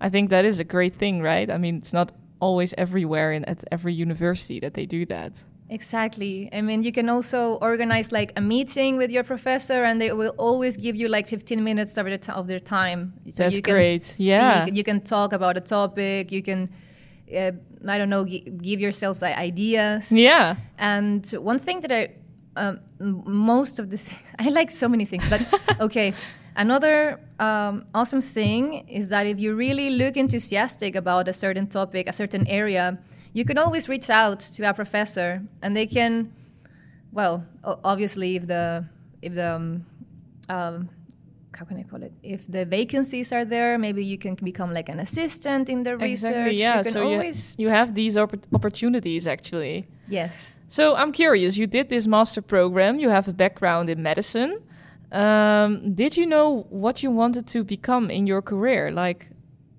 I 0.00 0.10
think 0.10 0.28
that 0.30 0.44
is 0.44 0.60
a 0.60 0.64
great 0.64 0.94
thing, 0.96 1.22
right? 1.22 1.50
I 1.50 1.56
mean, 1.58 1.76
it's 1.78 1.92
not 1.94 2.12
always 2.40 2.74
everywhere 2.78 3.32
and 3.32 3.48
at 3.48 3.64
every 3.72 3.92
university 3.94 4.60
that 4.60 4.74
they 4.74 4.86
do 4.86 5.04
that. 5.06 5.44
Exactly. 5.70 6.48
I 6.52 6.62
mean, 6.62 6.82
you 6.82 6.92
can 6.92 7.08
also 7.10 7.58
organize 7.60 8.10
like 8.10 8.32
a 8.36 8.40
meeting 8.40 8.96
with 8.96 9.10
your 9.10 9.22
professor, 9.24 9.84
and 9.84 10.00
they 10.00 10.12
will 10.12 10.34
always 10.38 10.76
give 10.78 10.96
you 10.96 11.08
like 11.08 11.28
15 11.28 11.62
minutes 11.62 11.96
of, 11.98 12.06
their 12.06 12.16
t- 12.18 12.32
of 12.32 12.46
their 12.46 12.60
time. 12.60 13.12
So 13.30 13.42
That's 13.42 13.56
you 13.56 13.62
can 13.62 13.74
great. 13.74 14.02
speak, 14.04 14.28
Yeah. 14.28 14.66
You 14.66 14.82
can 14.82 15.00
talk 15.02 15.32
about 15.34 15.56
a 15.58 15.60
topic. 15.60 16.32
You 16.32 16.42
can, 16.42 16.70
uh, 17.36 17.52
I 17.86 17.98
don't 17.98 18.08
know, 18.08 18.24
gi- 18.24 18.50
give 18.62 18.80
yourselves 18.80 19.20
like, 19.20 19.36
ideas. 19.36 20.10
Yeah. 20.10 20.56
And 20.78 21.26
one 21.32 21.58
thing 21.58 21.82
that 21.82 21.92
I, 21.92 22.12
um, 22.56 22.80
most 23.26 23.78
of 23.78 23.90
the 23.90 23.98
things, 23.98 24.20
I 24.38 24.48
like 24.48 24.70
so 24.70 24.88
many 24.88 25.04
things, 25.04 25.28
but 25.28 25.42
okay. 25.80 26.14
Another 26.58 27.20
um, 27.38 27.84
awesome 27.94 28.20
thing 28.20 28.88
is 28.88 29.10
that 29.10 29.26
if 29.26 29.38
you 29.38 29.54
really 29.54 29.90
look 29.90 30.16
enthusiastic 30.16 30.96
about 30.96 31.28
a 31.28 31.32
certain 31.32 31.68
topic, 31.68 32.08
a 32.08 32.12
certain 32.12 32.44
area, 32.48 32.98
you 33.32 33.44
can 33.44 33.58
always 33.58 33.88
reach 33.88 34.10
out 34.10 34.40
to 34.40 34.68
a 34.68 34.74
professor, 34.74 35.40
and 35.62 35.76
they 35.76 35.86
can, 35.86 36.32
well, 37.12 37.46
obviously, 37.62 38.34
if 38.34 38.48
the 38.48 38.84
if 39.22 39.36
the 39.36 39.54
um, 39.54 39.86
um, 40.48 40.88
how 41.54 41.64
can 41.64 41.76
I 41.76 41.84
call 41.84 42.02
it? 42.02 42.12
If 42.24 42.48
the 42.48 42.64
vacancies 42.64 43.32
are 43.32 43.44
there, 43.44 43.78
maybe 43.78 44.04
you 44.04 44.18
can 44.18 44.34
become 44.34 44.74
like 44.74 44.88
an 44.88 44.98
assistant 44.98 45.68
in 45.68 45.84
the 45.84 45.96
research. 45.96 46.30
Exactly. 46.30 46.56
Yeah. 46.56 46.78
you 46.78 46.82
can 46.82 46.92
so 46.92 47.02
always 47.04 47.54
you, 47.56 47.66
you 47.66 47.72
have 47.72 47.94
these 47.94 48.16
oppor- 48.16 48.42
opportunities 48.52 49.28
actually. 49.28 49.86
yes. 50.08 50.56
So 50.66 50.96
I'm 50.96 51.12
curious. 51.12 51.56
You 51.56 51.68
did 51.68 51.88
this 51.88 52.08
master 52.08 52.42
program. 52.42 52.98
You 52.98 53.10
have 53.10 53.28
a 53.28 53.32
background 53.32 53.88
in 53.90 54.02
medicine. 54.02 54.60
Um, 55.12 55.94
did 55.94 56.16
you 56.16 56.26
know 56.26 56.66
what 56.68 57.02
you 57.02 57.10
wanted 57.10 57.46
to 57.48 57.64
become 57.64 58.10
in 58.10 58.26
your 58.26 58.42
career? 58.42 58.90
Like, 58.90 59.28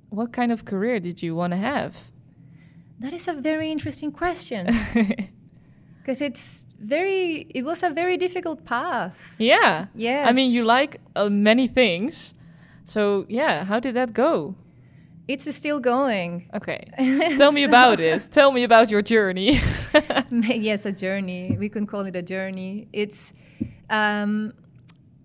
what 0.09 0.33
kind 0.33 0.51
of 0.51 0.65
career 0.65 0.99
did 0.99 1.21
you 1.21 1.35
want 1.35 1.51
to 1.51 1.57
have? 1.57 2.11
That 2.99 3.13
is 3.13 3.27
a 3.27 3.33
very 3.33 3.71
interesting 3.71 4.11
question. 4.11 4.67
Because 6.01 6.21
it's 6.21 6.65
very, 6.79 7.45
it 7.53 7.63
was 7.63 7.83
a 7.83 7.91
very 7.91 8.17
difficult 8.17 8.65
path. 8.65 9.35
Yeah. 9.37 9.87
Yeah. 9.93 10.25
I 10.27 10.33
mean, 10.33 10.51
you 10.51 10.63
like 10.63 10.99
uh, 11.15 11.29
many 11.29 11.67
things. 11.67 12.33
So, 12.83 13.25
yeah, 13.29 13.63
how 13.63 13.79
did 13.79 13.93
that 13.93 14.13
go? 14.13 14.55
It's 15.27 15.55
still 15.55 15.79
going. 15.79 16.49
Okay. 16.55 16.89
Tell 17.37 17.51
me 17.51 17.63
about 17.63 17.99
it. 17.99 18.31
Tell 18.31 18.51
me 18.51 18.63
about 18.63 18.89
your 18.89 19.03
journey. 19.03 19.59
yes, 20.31 20.87
a 20.87 20.91
journey. 20.91 21.55
We 21.59 21.69
can 21.69 21.85
call 21.85 22.07
it 22.07 22.15
a 22.15 22.23
journey. 22.23 22.87
It's 22.91 23.31
um, 23.91 24.53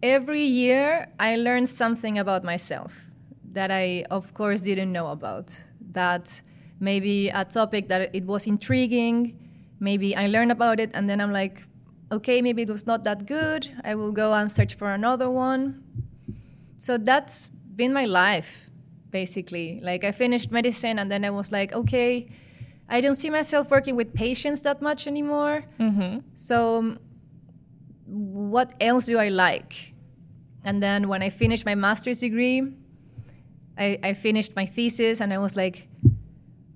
every 0.04 0.44
year 0.44 1.08
I 1.18 1.36
learn 1.36 1.66
something 1.66 2.18
about 2.18 2.44
myself 2.44 3.06
that 3.52 3.70
I, 3.70 4.04
of 4.10 4.34
course, 4.34 4.60
didn't 4.60 4.92
know 4.92 5.06
about. 5.06 5.56
That 5.92 6.42
maybe 6.78 7.30
a 7.30 7.44
topic 7.44 7.88
that 7.88 8.14
it 8.14 8.24
was 8.26 8.46
intriguing. 8.46 9.38
Maybe 9.80 10.14
I 10.14 10.26
learned 10.26 10.52
about 10.52 10.78
it, 10.78 10.90
and 10.92 11.08
then 11.08 11.20
I'm 11.20 11.32
like, 11.32 11.64
okay, 12.12 12.42
maybe 12.42 12.62
it 12.62 12.68
was 12.68 12.86
not 12.86 13.02
that 13.04 13.26
good. 13.26 13.70
I 13.82 13.94
will 13.94 14.12
go 14.12 14.32
and 14.34 14.52
search 14.52 14.74
for 14.74 14.92
another 14.92 15.30
one. 15.30 15.82
So 16.76 16.98
that's 16.98 17.48
been 17.74 17.92
my 17.92 18.04
life, 18.04 18.68
basically. 19.10 19.80
Like 19.82 20.04
I 20.04 20.12
finished 20.12 20.50
medicine, 20.50 20.98
and 20.98 21.10
then 21.10 21.24
I 21.24 21.30
was 21.30 21.50
like, 21.50 21.72
okay, 21.72 22.28
I 22.90 23.00
don't 23.00 23.14
see 23.14 23.30
myself 23.30 23.70
working 23.70 23.96
with 23.96 24.12
patients 24.12 24.60
that 24.62 24.82
much 24.82 25.06
anymore. 25.06 25.64
hmm 25.78 26.18
So, 26.34 26.98
what 28.06 28.74
else 28.80 29.06
do 29.06 29.18
I 29.18 29.28
like? 29.30 29.93
And 30.64 30.82
then 30.82 31.08
when 31.08 31.22
I 31.22 31.30
finished 31.30 31.64
my 31.66 31.74
master's 31.74 32.20
degree, 32.20 32.62
I, 33.76 33.98
I 34.02 34.14
finished 34.14 34.56
my 34.56 34.66
thesis 34.66 35.20
and 35.20 35.32
I 35.32 35.38
was 35.38 35.56
like, 35.56 35.88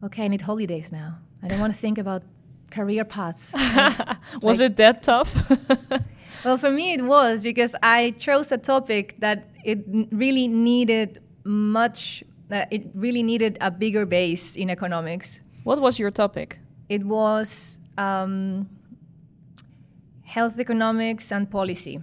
okay, 0.05 0.25
I 0.25 0.29
need 0.29 0.43
holidays 0.43 0.93
now. 0.93 1.19
I 1.43 1.49
don't 1.49 1.61
want 1.61 1.75
to 1.75 1.81
think 1.81 1.99
about 1.99 2.23
career 2.71 3.05
paths. 3.05 3.53
Was 4.43 4.61
Like- 4.61 4.61
it 4.73 4.77
that 4.77 5.03
tough? 5.03 5.51
well, 6.45 6.59
for 6.59 6.71
me, 6.71 6.93
it 6.93 7.03
was 7.05 7.43
because 7.43 7.75
I 7.83 8.11
chose 8.19 8.53
a 8.53 8.59
topic 8.59 9.17
that 9.21 9.49
it 9.65 9.79
really 10.11 10.49
needed 10.49 11.21
much, 11.45 12.23
uh, 12.51 12.65
it 12.71 12.91
really 12.95 13.23
needed 13.23 13.57
a 13.61 13.71
bigger 13.71 14.05
base 14.05 14.57
in 14.57 14.69
economics. 14.69 15.41
What 15.65 15.81
was 15.81 15.99
your 15.99 16.11
topic? 16.11 16.59
It 16.89 17.05
was 17.05 17.79
um, 17.97 18.69
health 20.25 20.59
economics 20.59 21.33
and 21.33 21.51
policy. 21.51 22.01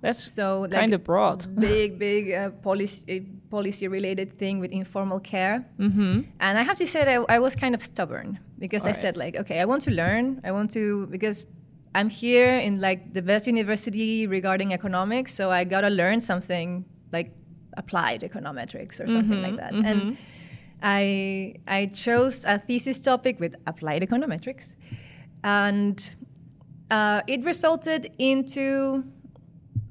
That's 0.00 0.22
So 0.22 0.62
like 0.62 0.72
kind 0.72 0.92
of 0.94 1.04
broad. 1.04 1.46
big, 1.56 1.98
big 1.98 2.32
uh, 2.32 2.50
policy 2.62 3.26
policy 3.50 3.88
related 3.88 4.38
thing 4.38 4.60
with 4.60 4.70
informal 4.70 5.20
care. 5.20 5.66
Mm-hmm. 5.78 6.20
And 6.40 6.58
I 6.58 6.62
have 6.62 6.76
to 6.78 6.86
say 6.86 7.04
that 7.04 7.26
I, 7.28 7.36
I 7.36 7.38
was 7.38 7.56
kind 7.56 7.74
of 7.74 7.82
stubborn 7.82 8.38
because 8.58 8.86
I 8.86 8.92
said 8.92 9.16
like, 9.16 9.36
okay, 9.36 9.60
I 9.60 9.64
want 9.64 9.82
to 9.82 9.90
learn. 9.90 10.40
I 10.44 10.52
want 10.52 10.70
to 10.72 11.06
because 11.08 11.46
I'm 11.94 12.08
here 12.08 12.56
in 12.58 12.80
like 12.80 13.12
the 13.12 13.22
best 13.22 13.46
university 13.46 14.26
regarding 14.26 14.72
economics, 14.72 15.34
so 15.34 15.50
I 15.50 15.64
gotta 15.64 15.90
learn 15.90 16.20
something 16.20 16.84
like 17.12 17.32
applied 17.76 18.20
econometrics 18.22 19.00
or 19.00 19.08
something 19.08 19.42
like 19.42 19.56
that. 19.56 19.72
And 19.74 20.16
I 20.82 21.56
I 21.66 21.86
chose 21.86 22.44
a 22.44 22.58
thesis 22.58 23.00
topic 23.00 23.40
with 23.40 23.54
applied 23.66 24.02
econometrics, 24.02 24.76
and 25.44 26.14
uh, 26.90 27.22
it 27.26 27.44
resulted 27.44 28.12
into 28.18 29.04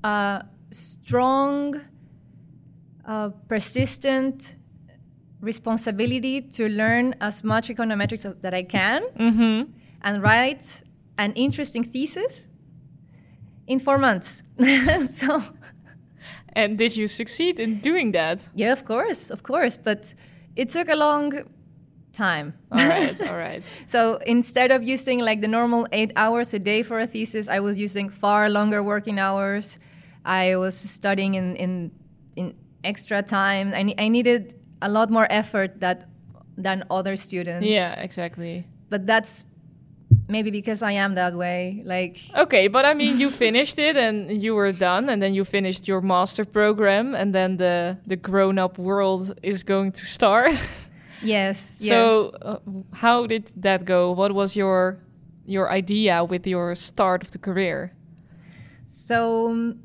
a 0.03 0.45
strong, 0.71 1.81
uh, 3.05 3.29
persistent 3.47 4.55
responsibility 5.41 6.41
to 6.41 6.67
learn 6.69 7.15
as 7.21 7.43
much 7.43 7.69
econometrics 7.69 8.25
as, 8.25 8.35
that 8.41 8.53
I 8.53 8.63
can 8.63 9.03
Mm-hmm. 9.17 9.71
and 10.01 10.21
write 10.21 10.83
an 11.17 11.33
interesting 11.33 11.83
thesis 11.83 12.49
in 13.67 13.79
four 13.79 13.97
months. 13.97 14.43
so, 15.09 15.41
And 16.53 16.77
did 16.77 16.97
you 16.97 17.07
succeed 17.07 17.59
in 17.59 17.79
doing 17.79 18.11
that? 18.13 18.39
yeah, 18.55 18.71
of 18.73 18.83
course, 18.85 19.29
of 19.29 19.43
course, 19.43 19.77
but 19.77 20.13
it 20.55 20.69
took 20.69 20.89
a 20.89 20.95
long 20.95 21.31
time. 22.13 22.53
All 22.71 22.77
right, 22.87 23.21
all 23.27 23.37
right. 23.47 23.63
So 23.87 24.17
instead 24.25 24.71
of 24.71 24.83
using 24.83 25.19
like 25.19 25.41
the 25.41 25.47
normal 25.47 25.87
eight 25.91 26.11
hours 26.15 26.53
a 26.53 26.59
day 26.59 26.83
for 26.83 26.99
a 26.99 27.07
thesis, 27.07 27.47
I 27.47 27.59
was 27.59 27.77
using 27.77 28.09
far 28.09 28.49
longer 28.49 28.81
working 28.83 29.19
hours. 29.19 29.79
I 30.25 30.55
was 30.57 30.75
studying 30.75 31.35
in 31.35 31.55
in, 31.55 31.91
in 32.35 32.53
extra 32.83 33.21
time. 33.21 33.73
I, 33.73 33.83
ne- 33.83 33.95
I 33.97 34.07
needed 34.09 34.53
a 34.81 34.89
lot 34.89 35.09
more 35.09 35.27
effort 35.29 35.79
that 35.79 36.09
than 36.57 36.83
other 36.89 37.15
students. 37.15 37.65
Yeah, 37.65 37.93
exactly. 37.99 38.65
but 38.89 39.05
that's 39.05 39.45
maybe 40.27 40.51
because 40.51 40.81
I 40.81 40.91
am 40.91 41.15
that 41.15 41.33
way. 41.35 41.81
Like 41.85 42.19
Okay, 42.35 42.67
but 42.67 42.85
I 42.85 42.93
mean, 42.93 43.17
you 43.19 43.31
finished 43.31 43.79
it 43.79 43.95
and 43.95 44.41
you 44.41 44.55
were 44.55 44.71
done, 44.71 45.09
and 45.09 45.21
then 45.21 45.33
you 45.33 45.45
finished 45.45 45.87
your 45.87 46.01
master 46.01 46.45
program, 46.45 47.15
and 47.15 47.33
then 47.33 47.57
the 47.57 47.97
the 48.07 48.15
grown 48.15 48.57
up 48.59 48.77
world 48.77 49.33
is 49.43 49.63
going 49.63 49.91
to 49.93 50.05
start. 50.05 50.51
yes, 51.23 51.77
yes. 51.81 51.89
So, 51.89 52.31
uh, 52.41 52.57
how 52.93 53.27
did 53.27 53.51
that 53.55 53.85
go? 53.85 54.11
What 54.11 54.33
was 54.33 54.55
your 54.55 54.97
your 55.45 55.69
idea 55.71 56.23
with 56.23 56.45
your 56.47 56.75
start 56.75 57.23
of 57.23 57.31
the 57.31 57.39
career? 57.39 57.91
So, 58.88 59.49
um, 59.49 59.79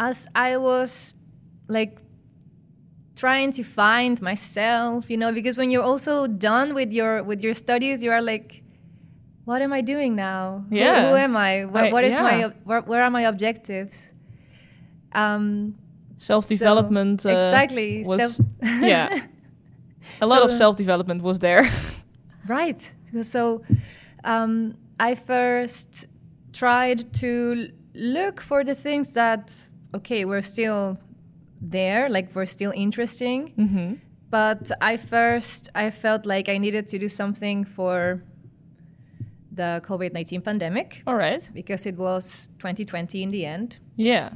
as 0.00 0.26
I 0.34 0.56
was 0.56 1.14
like 1.68 1.98
trying 3.16 3.52
to 3.52 3.62
find 3.64 4.20
myself, 4.22 5.10
you 5.10 5.16
know, 5.16 5.32
because 5.32 5.56
when 5.56 5.70
you're 5.70 5.82
also 5.84 6.26
done 6.26 6.74
with 6.74 6.92
your 6.92 7.22
with 7.22 7.42
your 7.42 7.54
studies, 7.54 8.02
you 8.02 8.10
are 8.10 8.22
like, 8.22 8.62
what 9.44 9.60
am 9.62 9.72
I 9.72 9.80
doing 9.80 10.14
now? 10.14 10.64
Who- 10.68 10.76
Yeah. 10.76 11.08
Who, 11.10 11.16
am 11.16 11.36
I? 11.36 11.64
Where, 11.64 11.84
I- 11.86 11.92
what 11.92 12.04
is 12.04 12.16
my 12.16 12.38
yeah. 12.38 12.46
ob- 12.46 12.54
where, 12.64 12.80
where 12.82 13.02
are 13.02 13.10
my 13.10 13.22
objectives? 13.22 14.14
Um, 15.12 15.74
Self 16.16 16.48
development. 16.48 17.22
So, 17.22 17.30
exactly. 17.30 18.04
Was 18.04 18.36
Self- 18.36 18.48
yeah. 18.82 19.20
A 20.20 20.26
lot 20.26 20.42
of 20.42 20.50
self 20.50 20.76
development 20.76 21.22
was 21.22 21.38
there. 21.38 21.68
Right. 22.48 22.94
So 23.22 23.62
um, 24.24 24.74
I 24.98 25.14
first 25.14 26.06
tried 26.52 27.12
to 27.14 27.70
look 27.94 28.40
for 28.40 28.64
the 28.64 28.74
things 28.74 29.12
that, 29.14 29.54
okay, 29.94 30.24
we're 30.24 30.42
still 30.42 30.98
there, 31.60 32.08
like 32.08 32.34
we're 32.34 32.46
still 32.46 32.72
interesting. 32.74 33.52
mm-hmm. 33.58 33.94
But 34.30 34.70
I 34.80 34.96
first, 34.98 35.70
I 35.74 35.90
felt 35.90 36.26
like 36.26 36.48
I 36.48 36.58
needed 36.58 36.86
to 36.88 36.98
do 36.98 37.08
something 37.08 37.64
for 37.64 38.22
the 39.52 39.80
COVID 39.84 40.12
19 40.12 40.42
pandemic 40.42 41.02
All 41.06 41.16
right. 41.16 41.48
because 41.54 41.86
it 41.86 41.96
was 41.96 42.50
2020 42.58 43.22
in 43.22 43.30
the 43.30 43.46
end. 43.46 43.78
Yeah. 43.96 44.30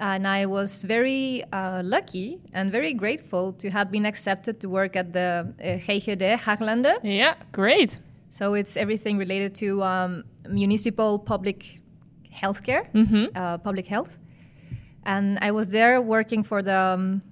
And 0.00 0.26
I 0.26 0.46
was 0.46 0.82
very 0.82 1.44
uh, 1.52 1.82
lucky 1.84 2.40
and 2.54 2.72
very 2.72 2.94
grateful 2.94 3.52
to 3.54 3.68
have 3.70 3.90
been 3.90 4.06
accepted 4.06 4.58
to 4.60 4.68
work 4.68 4.96
at 4.96 5.12
the 5.12 5.52
uh, 5.62 5.64
GGD 5.86 6.38
Haaglanden. 6.38 6.96
Yeah. 7.02 7.34
Great. 7.52 7.98
So 8.30 8.54
it's 8.54 8.76
everything 8.76 9.18
related 9.18 9.54
to 9.56 9.82
um, 9.82 10.24
municipal 10.48 11.18
public 11.18 11.80
healthcare, 12.42 12.90
Mm-hmm. 12.94 13.24
uh, 13.36 13.58
public 13.58 13.86
health. 13.86 14.18
And 15.04 15.38
I 15.42 15.50
was 15.50 15.70
there 15.70 16.00
working 16.00 16.42
for 16.44 16.62
the 16.62 16.76
um, 16.76 17.22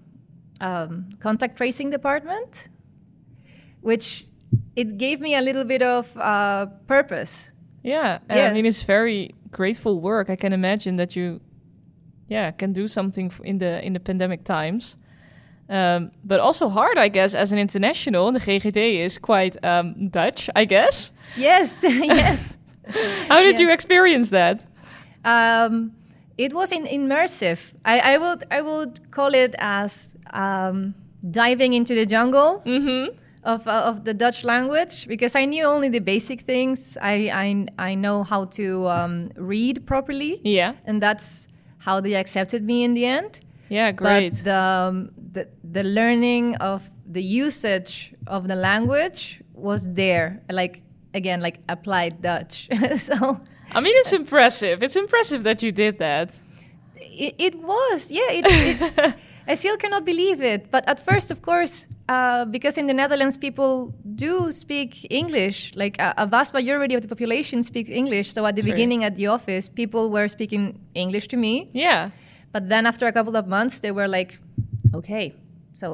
um, 0.60 1.10
contact 1.20 1.56
tracing 1.56 1.90
department, 1.90 2.68
which 3.80 4.26
it 4.76 4.98
gave 4.98 5.20
me 5.20 5.34
a 5.36 5.40
little 5.40 5.64
bit 5.64 5.82
of 5.82 6.14
uh, 6.16 6.66
purpose. 6.86 7.52
Yeah. 7.82 8.18
And 8.28 8.40
I 8.40 8.52
mean, 8.52 8.66
it's 8.66 8.82
very 8.82 9.34
grateful 9.50 10.00
work. 10.00 10.28
I 10.30 10.36
can 10.36 10.52
imagine 10.52 10.96
that 10.96 11.14
you, 11.16 11.40
yeah, 12.28 12.50
can 12.52 12.72
do 12.72 12.88
something 12.88 13.32
in 13.44 13.58
the 13.58 13.84
in 13.86 13.92
the 13.92 14.00
pandemic 14.00 14.44
times. 14.44 14.96
Um, 15.70 16.10
but 16.24 16.40
also 16.40 16.68
hard, 16.70 16.96
I 16.96 17.08
guess, 17.08 17.34
as 17.34 17.52
an 17.52 17.58
international. 17.58 18.32
The 18.32 18.38
GGD 18.40 19.04
is 19.04 19.18
quite 19.18 19.62
um, 19.64 20.08
Dutch, 20.08 20.48
I 20.56 20.64
guess. 20.64 21.12
Yes, 21.36 21.82
yes. 21.84 22.56
How 23.28 23.42
did 23.42 23.58
you 23.58 23.70
experience 23.70 24.30
that? 24.30 24.64
Um, 25.24 25.92
it 26.38 26.54
was 26.54 26.72
in 26.72 26.84
immersive. 26.86 27.74
I, 27.84 28.14
I 28.14 28.18
would 28.18 28.44
I 28.50 28.60
would 28.62 29.10
call 29.10 29.34
it 29.34 29.54
as 29.58 30.14
um, 30.32 30.94
diving 31.30 31.74
into 31.74 31.94
the 31.94 32.06
jungle. 32.06 32.62
Mm-hmm. 32.64 33.16
of, 33.44 33.66
uh, 33.66 33.88
of 33.90 34.04
the 34.04 34.12
Dutch 34.12 34.44
language 34.44 35.06
because 35.08 35.34
I 35.34 35.46
knew 35.46 35.64
only 35.64 35.88
the 35.88 36.00
basic 36.00 36.40
things. 36.42 36.98
I, 37.00 37.30
I, 37.78 37.90
I 37.90 37.94
know 37.94 38.22
how 38.24 38.44
to 38.56 38.86
um, 38.88 39.30
read 39.36 39.86
properly, 39.86 40.40
Yeah. 40.44 40.74
and 40.84 41.00
that's 41.00 41.47
how 41.78 42.00
they 42.00 42.14
accepted 42.14 42.62
me 42.64 42.84
in 42.84 42.94
the 42.94 43.04
end. 43.04 43.40
Yeah. 43.68 43.92
Great. 43.92 44.30
But 44.30 44.44
the, 44.44 44.54
um, 44.54 45.10
the, 45.32 45.48
the 45.64 45.84
learning 45.84 46.56
of 46.56 46.88
the 47.06 47.22
usage 47.22 48.14
of 48.26 48.48
the 48.48 48.56
language 48.56 49.42
was 49.54 49.92
there, 49.92 50.42
like 50.50 50.82
again, 51.14 51.40
like 51.40 51.60
applied 51.68 52.22
Dutch. 52.22 52.68
so 52.96 53.40
I 53.72 53.80
mean, 53.80 53.94
it's 53.96 54.12
impressive. 54.12 54.82
It's 54.82 54.96
impressive 54.96 55.42
that 55.44 55.62
you 55.62 55.72
did 55.72 55.98
that. 55.98 56.30
it, 56.96 57.34
it 57.38 57.54
was, 57.56 58.10
yeah. 58.10 58.30
It, 58.30 58.44
it, 58.48 59.14
I 59.48 59.54
still 59.54 59.76
cannot 59.76 60.04
believe 60.04 60.42
it. 60.42 60.70
But 60.70 60.86
at 60.88 61.04
first, 61.04 61.30
of 61.30 61.42
course, 61.42 61.86
uh, 62.08 62.44
because 62.46 62.78
in 62.78 62.86
the 62.86 62.94
Netherlands 62.94 63.36
people 63.36 63.94
do 64.18 64.52
speak 64.52 65.06
English, 65.10 65.72
like 65.76 65.96
a, 65.98 66.12
a 66.18 66.26
vast 66.26 66.52
majority 66.52 66.94
of 66.94 67.02
the 67.02 67.08
population 67.08 67.62
speaks 67.62 67.88
English. 67.88 68.32
So 68.32 68.44
at 68.44 68.56
the 68.56 68.62
True. 68.62 68.72
beginning 68.72 69.04
at 69.04 69.14
the 69.16 69.28
office, 69.28 69.68
people 69.68 70.10
were 70.10 70.28
speaking 70.28 70.78
English 70.94 71.28
to 71.28 71.36
me. 71.36 71.68
Yeah. 71.72 72.10
But 72.52 72.68
then 72.68 72.84
after 72.86 73.06
a 73.06 73.12
couple 73.12 73.36
of 73.36 73.46
months, 73.46 73.80
they 73.80 73.92
were 73.92 74.08
like, 74.08 74.38
"Okay, 74.94 75.34
so 75.72 75.86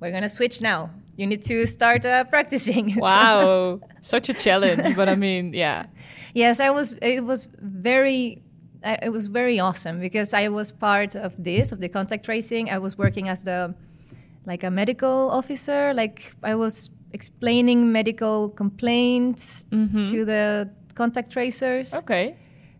we're 0.00 0.12
gonna 0.16 0.28
switch 0.28 0.60
now. 0.60 0.90
You 1.16 1.26
need 1.26 1.42
to 1.44 1.66
start 1.66 2.04
uh, 2.04 2.24
practicing." 2.24 2.96
Wow. 3.08 3.80
Such 4.00 4.28
a 4.28 4.34
challenge. 4.34 4.96
But 4.96 5.08
I 5.08 5.14
mean, 5.14 5.54
yeah. 5.64 5.86
yes, 6.34 6.60
I 6.60 6.70
was. 6.70 6.94
It 7.00 7.24
was 7.24 7.48
very. 7.60 8.42
I, 8.84 8.98
it 9.06 9.12
was 9.12 9.26
very 9.28 9.60
awesome 9.60 10.00
because 10.00 10.34
I 10.34 10.48
was 10.48 10.72
part 10.72 11.14
of 11.14 11.32
this 11.38 11.70
of 11.72 11.78
the 11.78 11.88
contact 11.88 12.24
tracing. 12.24 12.68
I 12.76 12.78
was 12.78 12.98
working 12.98 13.28
as 13.28 13.42
the 13.44 13.74
like 14.44 14.64
a 14.64 14.70
medical 14.70 15.30
officer. 15.30 15.94
Like 15.94 16.34
I 16.42 16.54
was 16.56 16.90
explaining 17.12 17.92
medical 17.92 18.48
complaints 18.50 19.66
Mhm. 19.70 20.06
to 20.10 20.24
the 20.24 20.70
contact 20.94 21.30
tracers 21.32 21.94
Okay. 21.94 22.34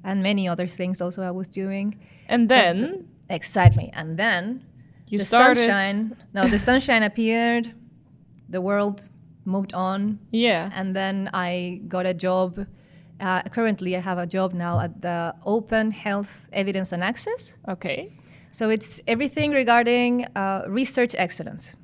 and 0.05 0.23
many 0.23 0.49
other 0.49 0.67
things. 0.67 1.01
Also, 1.01 1.23
I 1.23 1.31
was 1.31 1.49
doing 1.49 1.97
And 2.29 2.49
then 2.49 3.05
exactly. 3.29 3.91
And 3.95 4.17
then 4.19 4.63
you 5.09 5.19
the 5.19 5.25
started. 5.25 5.57
sunshine. 5.67 6.17
No, 6.35 6.49
the 6.49 6.59
sunshine 6.59 7.03
appeared. 7.03 7.73
The 8.49 8.61
world 8.61 9.09
moved 9.45 9.73
on. 9.75 10.19
Yeah. 10.31 10.71
and 10.75 10.95
then 10.95 11.29
I 11.35 11.81
got 11.89 12.07
a 12.07 12.15
job. 12.15 12.67
Uh, 13.21 13.43
currently, 13.51 13.97
I 13.97 14.01
have 14.01 14.19
a 14.19 14.27
job 14.27 14.53
now 14.55 14.81
at 14.81 15.01
the 15.03 15.35
Open 15.45 15.91
Health 15.91 16.49
Evidence 16.53 16.93
and 16.93 17.03
Access. 17.05 17.57
Okay. 17.69 18.13
So 18.51 18.69
it's 18.71 19.01
everything 19.07 19.53
regarding 19.53 20.27
uh, 20.37 20.65
research 20.69 21.15
excellence, 21.19 21.77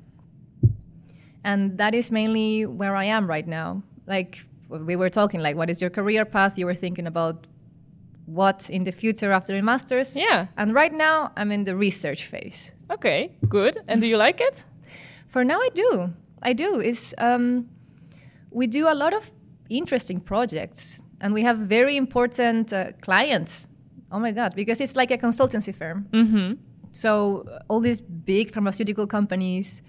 and 1.43 1.77
that 1.77 1.93
is 1.95 2.11
mainly 2.11 2.65
where 2.65 2.95
I 2.95 3.05
am 3.05 3.27
right 3.27 3.47
now. 3.47 3.83
Like 4.07 4.45
we 4.69 4.95
were 4.95 5.09
talking, 5.09 5.39
like 5.39 5.55
what 5.55 5.69
is 5.69 5.81
your 5.81 5.89
career 5.89 6.25
path? 6.25 6.57
You 6.57 6.65
were 6.65 6.75
thinking 6.75 7.07
about 7.07 7.47
what 8.25 8.69
in 8.69 8.83
the 8.83 8.91
future 8.91 9.31
after 9.31 9.55
a 9.55 9.61
master's. 9.61 10.15
Yeah. 10.15 10.47
And 10.57 10.73
right 10.73 10.93
now, 10.93 11.31
I'm 11.35 11.51
in 11.51 11.63
the 11.63 11.75
research 11.75 12.25
phase. 12.25 12.73
Okay. 12.91 13.31
Good. 13.47 13.77
And 13.87 14.01
do 14.01 14.07
you 14.07 14.17
like 14.17 14.39
it? 14.39 14.65
For 15.27 15.43
now, 15.43 15.59
I 15.59 15.69
do. 15.73 16.13
I 16.41 16.53
do. 16.53 16.79
It's 16.79 17.13
um, 17.17 17.69
we 18.51 18.67
do 18.67 18.87
a 18.87 18.93
lot 18.93 19.13
of 19.13 19.31
interesting 19.69 20.19
projects 20.19 21.01
and 21.21 21.33
we 21.33 21.41
have 21.43 21.57
very 21.57 21.97
important 21.97 22.73
uh, 22.73 22.91
clients. 23.01 23.67
Oh 24.11 24.19
my 24.19 24.31
God, 24.31 24.55
because 24.55 24.81
it's 24.81 24.95
like 24.95 25.11
a 25.11 25.17
consultancy 25.17 25.73
firm. 25.73 26.07
Mm-hmm. 26.11 26.53
So 26.91 27.45
uh, 27.47 27.59
all 27.67 27.79
these 27.79 28.01
big 28.01 28.51
pharmaceutical 28.51 29.05
companies 29.05 29.81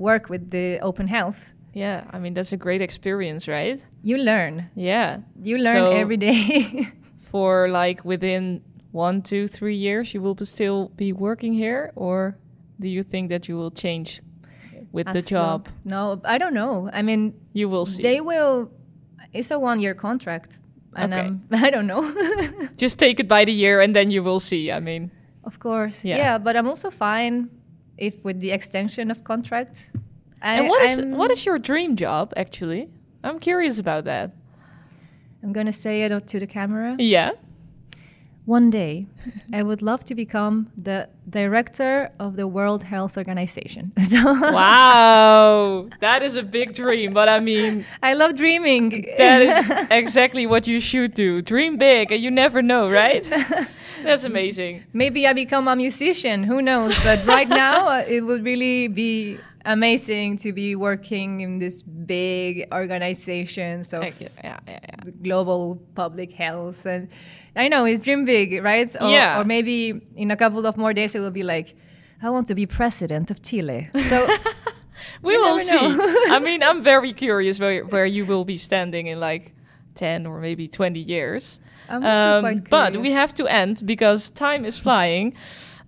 work 0.00 0.28
with 0.30 0.50
the 0.50 0.78
open 0.80 1.06
health. 1.06 1.52
Yeah, 1.74 2.04
I 2.14 2.18
mean 2.18 2.34
that's 2.34 2.52
a 2.52 2.56
great 2.56 2.80
experience, 2.80 3.46
right? 3.46 3.78
You 4.02 4.16
learn. 4.18 4.70
Yeah. 4.74 5.18
You 5.42 5.58
learn 5.58 5.74
So- 5.76 5.90
every 6.02 6.16
day. 6.16 6.88
For 7.30 7.68
like 7.68 8.04
within 8.04 8.60
one, 8.92 9.22
two, 9.22 9.46
three 9.46 9.76
years, 9.76 10.12
you 10.14 10.20
will 10.22 10.34
be 10.34 10.44
still 10.44 10.88
be 10.96 11.12
working 11.12 11.52
here, 11.52 11.92
or 11.94 12.34
do 12.80 12.88
you 12.88 13.04
think 13.04 13.30
that 13.30 13.46
you 13.48 13.56
will 13.56 13.70
change 13.70 14.20
with 14.92 15.06
the 15.06 15.22
long- 15.22 15.22
job? 15.30 15.68
No, 15.84 16.20
I 16.24 16.38
don't 16.38 16.54
know. 16.54 16.90
I 16.92 17.02
mean, 17.02 17.34
You 17.52 17.68
will 17.70 17.86
see. 17.86 18.02
they 18.02 18.20
will. 18.20 18.72
It's 19.32 19.52
a 19.52 19.58
one-year 19.60 19.94
contract, 19.94 20.58
and 20.96 21.14
Okay. 21.14 21.26
um, 21.28 21.40
I 21.66 21.70
don't 21.70 21.86
know. 21.86 22.02
Just 22.76 22.98
take 22.98 23.20
it 23.20 23.28
by 23.28 23.44
the 23.44 23.52
year, 23.52 23.80
and 23.80 23.94
then 23.94 24.10
you 24.10 24.24
will 24.24 24.40
see. 24.40 24.72
I 24.72 24.80
mean, 24.80 25.10
of 25.44 25.58
course, 25.60 26.04
Yeah. 26.04 26.16
yeah. 26.16 26.38
But 26.38 26.56
I'm 26.56 26.66
also 26.66 26.90
fine 26.90 27.48
if 28.00 28.24
with 28.24 28.40
the 28.40 28.50
extension 28.50 29.10
of 29.10 29.22
contract. 29.24 29.92
I, 30.42 30.54
and 30.54 30.68
what 30.68 30.82
is 30.82 31.00
what 31.02 31.30
is 31.30 31.44
your 31.44 31.58
dream 31.58 31.96
job 31.96 32.32
actually? 32.36 32.88
I'm 33.22 33.38
curious 33.38 33.78
about 33.78 34.04
that. 34.04 34.34
I'm 35.42 35.52
gonna 35.52 35.72
say 35.72 36.02
it 36.02 36.26
to 36.26 36.40
the 36.40 36.46
camera. 36.46 36.96
Yeah. 36.98 37.32
One 38.50 38.68
day, 38.68 39.06
I 39.52 39.62
would 39.62 39.80
love 39.80 40.02
to 40.06 40.14
become 40.16 40.72
the 40.76 41.08
director 41.28 42.10
of 42.18 42.34
the 42.34 42.48
World 42.48 42.82
Health 42.82 43.16
Organization. 43.16 43.92
Wow, 44.60 45.88
that 46.00 46.24
is 46.24 46.34
a 46.34 46.42
big 46.42 46.74
dream, 46.74 47.12
but 47.12 47.28
I 47.28 47.38
mean, 47.38 47.86
I 48.02 48.14
love 48.14 48.34
dreaming. 48.34 49.06
that 49.18 49.40
is 49.40 49.56
exactly 49.92 50.46
what 50.46 50.66
you 50.66 50.80
should 50.80 51.14
do. 51.14 51.42
Dream 51.42 51.76
big, 51.76 52.10
and 52.10 52.20
you 52.20 52.30
never 52.30 52.60
know, 52.60 52.90
right? 52.90 53.22
That's 54.02 54.24
amazing. 54.24 54.82
Maybe 54.92 55.28
I 55.28 55.32
become 55.32 55.68
a 55.68 55.76
musician. 55.76 56.42
Who 56.42 56.60
knows? 56.60 56.98
But 57.04 57.24
right 57.26 57.48
now, 57.48 57.86
uh, 57.86 58.04
it 58.08 58.22
would 58.22 58.42
really 58.44 58.88
be 58.88 59.38
amazing 59.64 60.36
to 60.38 60.52
be 60.52 60.74
working 60.76 61.40
in 61.40 61.58
this 61.58 61.82
big 61.82 62.66
organization 62.72 63.84
so 63.84 64.00
Yeah, 64.02 64.12
yeah, 64.44 64.58
yeah. 64.66 65.10
global 65.22 65.76
public 65.94 66.32
health. 66.32 66.86
And 66.86 67.08
I 67.56 67.68
know 67.68 67.84
it's 67.84 68.02
dream 68.02 68.24
big, 68.24 68.62
right? 68.62 68.94
Or, 69.00 69.10
Yeah. 69.10 69.38
or 69.40 69.44
maybe 69.44 70.00
in 70.16 70.30
a 70.30 70.36
couple 70.36 70.66
of 70.66 70.76
more 70.76 70.92
days, 70.94 71.14
it 71.14 71.20
will 71.20 71.30
be 71.30 71.42
like, 71.42 71.74
I 72.22 72.30
want 72.30 72.46
to 72.48 72.54
be 72.54 72.66
president 72.66 73.30
of 73.30 73.40
Chile. 73.42 73.88
So 74.08 74.26
We 75.22 75.36
will 75.38 75.56
see. 75.58 75.78
I 75.78 76.38
mean, 76.38 76.62
I'm 76.62 76.82
very 76.82 77.12
curious 77.14 77.58
where 77.58 77.84
where 77.84 78.04
you 78.06 78.26
will 78.26 78.44
be 78.44 78.56
standing 78.58 79.06
in 79.06 79.18
like 79.20 79.54
ten 79.94 80.26
or 80.26 80.40
maybe 80.40 80.68
twenty 80.68 81.00
years. 81.00 81.58
I'm 81.88 82.04
also 82.04 82.46
Um, 82.48 82.64
but 82.70 82.96
we 82.96 83.12
have 83.12 83.32
to 83.34 83.46
end 83.46 83.82
because 83.86 84.30
time 84.30 84.66
is 84.66 84.78
flying. 84.78 85.34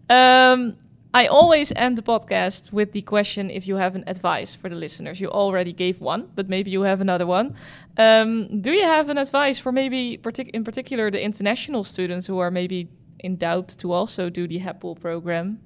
Um, 0.08 0.76
I 1.14 1.26
always 1.26 1.72
end 1.76 1.98
the 1.98 2.02
podcast 2.02 2.72
with 2.72 2.92
the 2.92 3.02
question 3.02 3.50
if 3.50 3.68
you 3.68 3.76
have 3.76 3.94
an 3.94 4.04
advice 4.06 4.54
for 4.54 4.70
the 4.70 4.76
listeners. 4.76 5.20
You 5.20 5.28
already 5.28 5.72
gave 5.72 6.00
one, 6.00 6.30
but 6.34 6.48
maybe 6.48 6.70
you 6.70 6.82
have 6.82 7.02
another 7.02 7.26
one. 7.26 7.54
Um, 7.98 8.62
do 8.62 8.72
you 8.72 8.84
have 8.84 9.10
an 9.10 9.18
advice 9.18 9.58
for 9.58 9.72
maybe, 9.72 10.16
partic- 10.16 10.50
in 10.54 10.64
particular, 10.64 11.10
the 11.10 11.22
international 11.22 11.84
students 11.84 12.26
who 12.28 12.38
are 12.38 12.50
maybe 12.50 12.88
in 13.18 13.36
doubt 13.36 13.68
to 13.78 13.92
also 13.92 14.30
do 14.30 14.48
the 14.48 14.60
HEPL 14.60 14.98
program? 15.00 15.60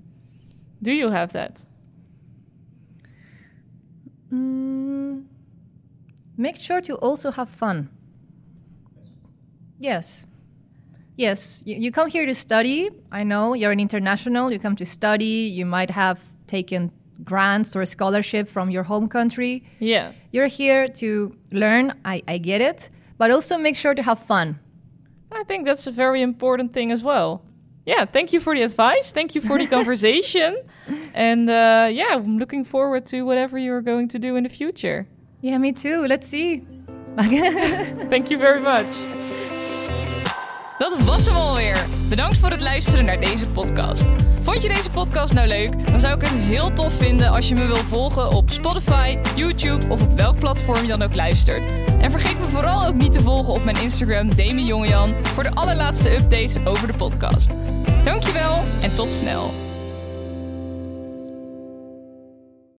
Do 0.82 0.90
you 0.92 1.10
have 1.10 1.32
that? 1.32 1.64
Mm, 4.32 5.26
make 6.36 6.56
sure 6.56 6.80
to 6.80 6.96
also 6.96 7.30
have 7.30 7.48
fun. 7.48 7.88
Yes. 9.78 10.26
Yes, 11.16 11.62
you, 11.64 11.76
you 11.76 11.90
come 11.92 12.08
here 12.08 12.26
to 12.26 12.34
study. 12.34 12.90
I 13.10 13.24
know 13.24 13.54
you're 13.54 13.72
an 13.72 13.80
international, 13.80 14.52
you 14.52 14.58
come 14.58 14.76
to 14.76 14.86
study, 14.86 15.50
you 15.54 15.64
might 15.66 15.90
have 15.90 16.20
taken 16.46 16.92
grants 17.24 17.74
or 17.74 17.84
scholarship 17.86 18.48
from 18.48 18.70
your 18.70 18.82
home 18.82 19.08
country. 19.08 19.64
Yeah. 19.78 20.12
You're 20.32 20.46
here 20.46 20.88
to 20.88 21.34
learn, 21.50 21.94
I, 22.04 22.22
I 22.28 22.38
get 22.38 22.60
it, 22.60 22.90
but 23.18 23.30
also 23.30 23.56
make 23.56 23.76
sure 23.76 23.94
to 23.94 24.02
have 24.02 24.18
fun. 24.20 24.60
I 25.32 25.42
think 25.44 25.66
that's 25.66 25.86
a 25.86 25.90
very 25.90 26.22
important 26.22 26.72
thing 26.72 26.92
as 26.92 27.02
well. 27.02 27.42
Yeah, 27.86 28.04
thank 28.04 28.32
you 28.32 28.40
for 28.40 28.54
the 28.54 28.62
advice. 28.62 29.12
Thank 29.12 29.34
you 29.34 29.40
for 29.40 29.58
the 29.58 29.66
conversation. 29.76 30.58
And 31.14 31.48
uh, 31.48 31.88
yeah, 31.90 32.14
I'm 32.14 32.38
looking 32.38 32.64
forward 32.64 33.06
to 33.06 33.22
whatever 33.22 33.56
you're 33.58 33.80
going 33.80 34.08
to 34.08 34.18
do 34.18 34.36
in 34.36 34.44
the 34.44 34.50
future. 34.50 35.06
Yeah, 35.40 35.56
me 35.58 35.72
too. 35.72 36.06
Let's 36.06 36.26
see. 36.26 36.66
Thank 37.16 38.30
you 38.30 38.36
very 38.38 38.60
much. 38.60 39.25
Dat 40.78 40.96
was 41.04 41.26
hem 41.26 41.36
alweer. 41.36 41.86
Bedankt 42.08 42.38
voor 42.38 42.50
het 42.50 42.60
luisteren 42.60 43.04
naar 43.04 43.20
deze 43.20 43.50
podcast. 43.50 44.04
Vond 44.42 44.62
je 44.62 44.68
deze 44.68 44.90
podcast 44.90 45.32
nou 45.32 45.48
leuk? 45.48 45.86
Dan 45.90 46.00
zou 46.00 46.14
ik 46.14 46.20
het 46.20 46.30
heel 46.30 46.72
tof 46.72 46.92
vinden 46.92 47.30
als 47.30 47.48
je 47.48 47.54
me 47.54 47.66
wil 47.66 47.76
volgen 47.76 48.30
op 48.30 48.50
Spotify, 48.50 49.18
YouTube 49.34 49.86
of 49.88 50.02
op 50.02 50.12
welk 50.12 50.40
platform 50.40 50.82
je 50.82 50.88
dan 50.88 51.02
ook 51.02 51.14
luistert. 51.14 51.64
En 52.00 52.10
vergeet 52.10 52.38
me 52.38 52.44
vooral 52.44 52.86
ook 52.86 52.94
niet 52.94 53.12
te 53.12 53.22
volgen 53.22 53.52
op 53.52 53.64
mijn 53.64 53.82
Instagram 53.82 54.34
Demi 54.34 54.72
voor 55.22 55.42
de 55.42 55.54
allerlaatste 55.54 56.14
updates 56.14 56.56
over 56.64 56.86
de 56.86 56.98
podcast. 56.98 57.50
Dankjewel 58.04 58.58
en 58.80 58.94
tot 58.94 59.12
snel. 59.12 59.65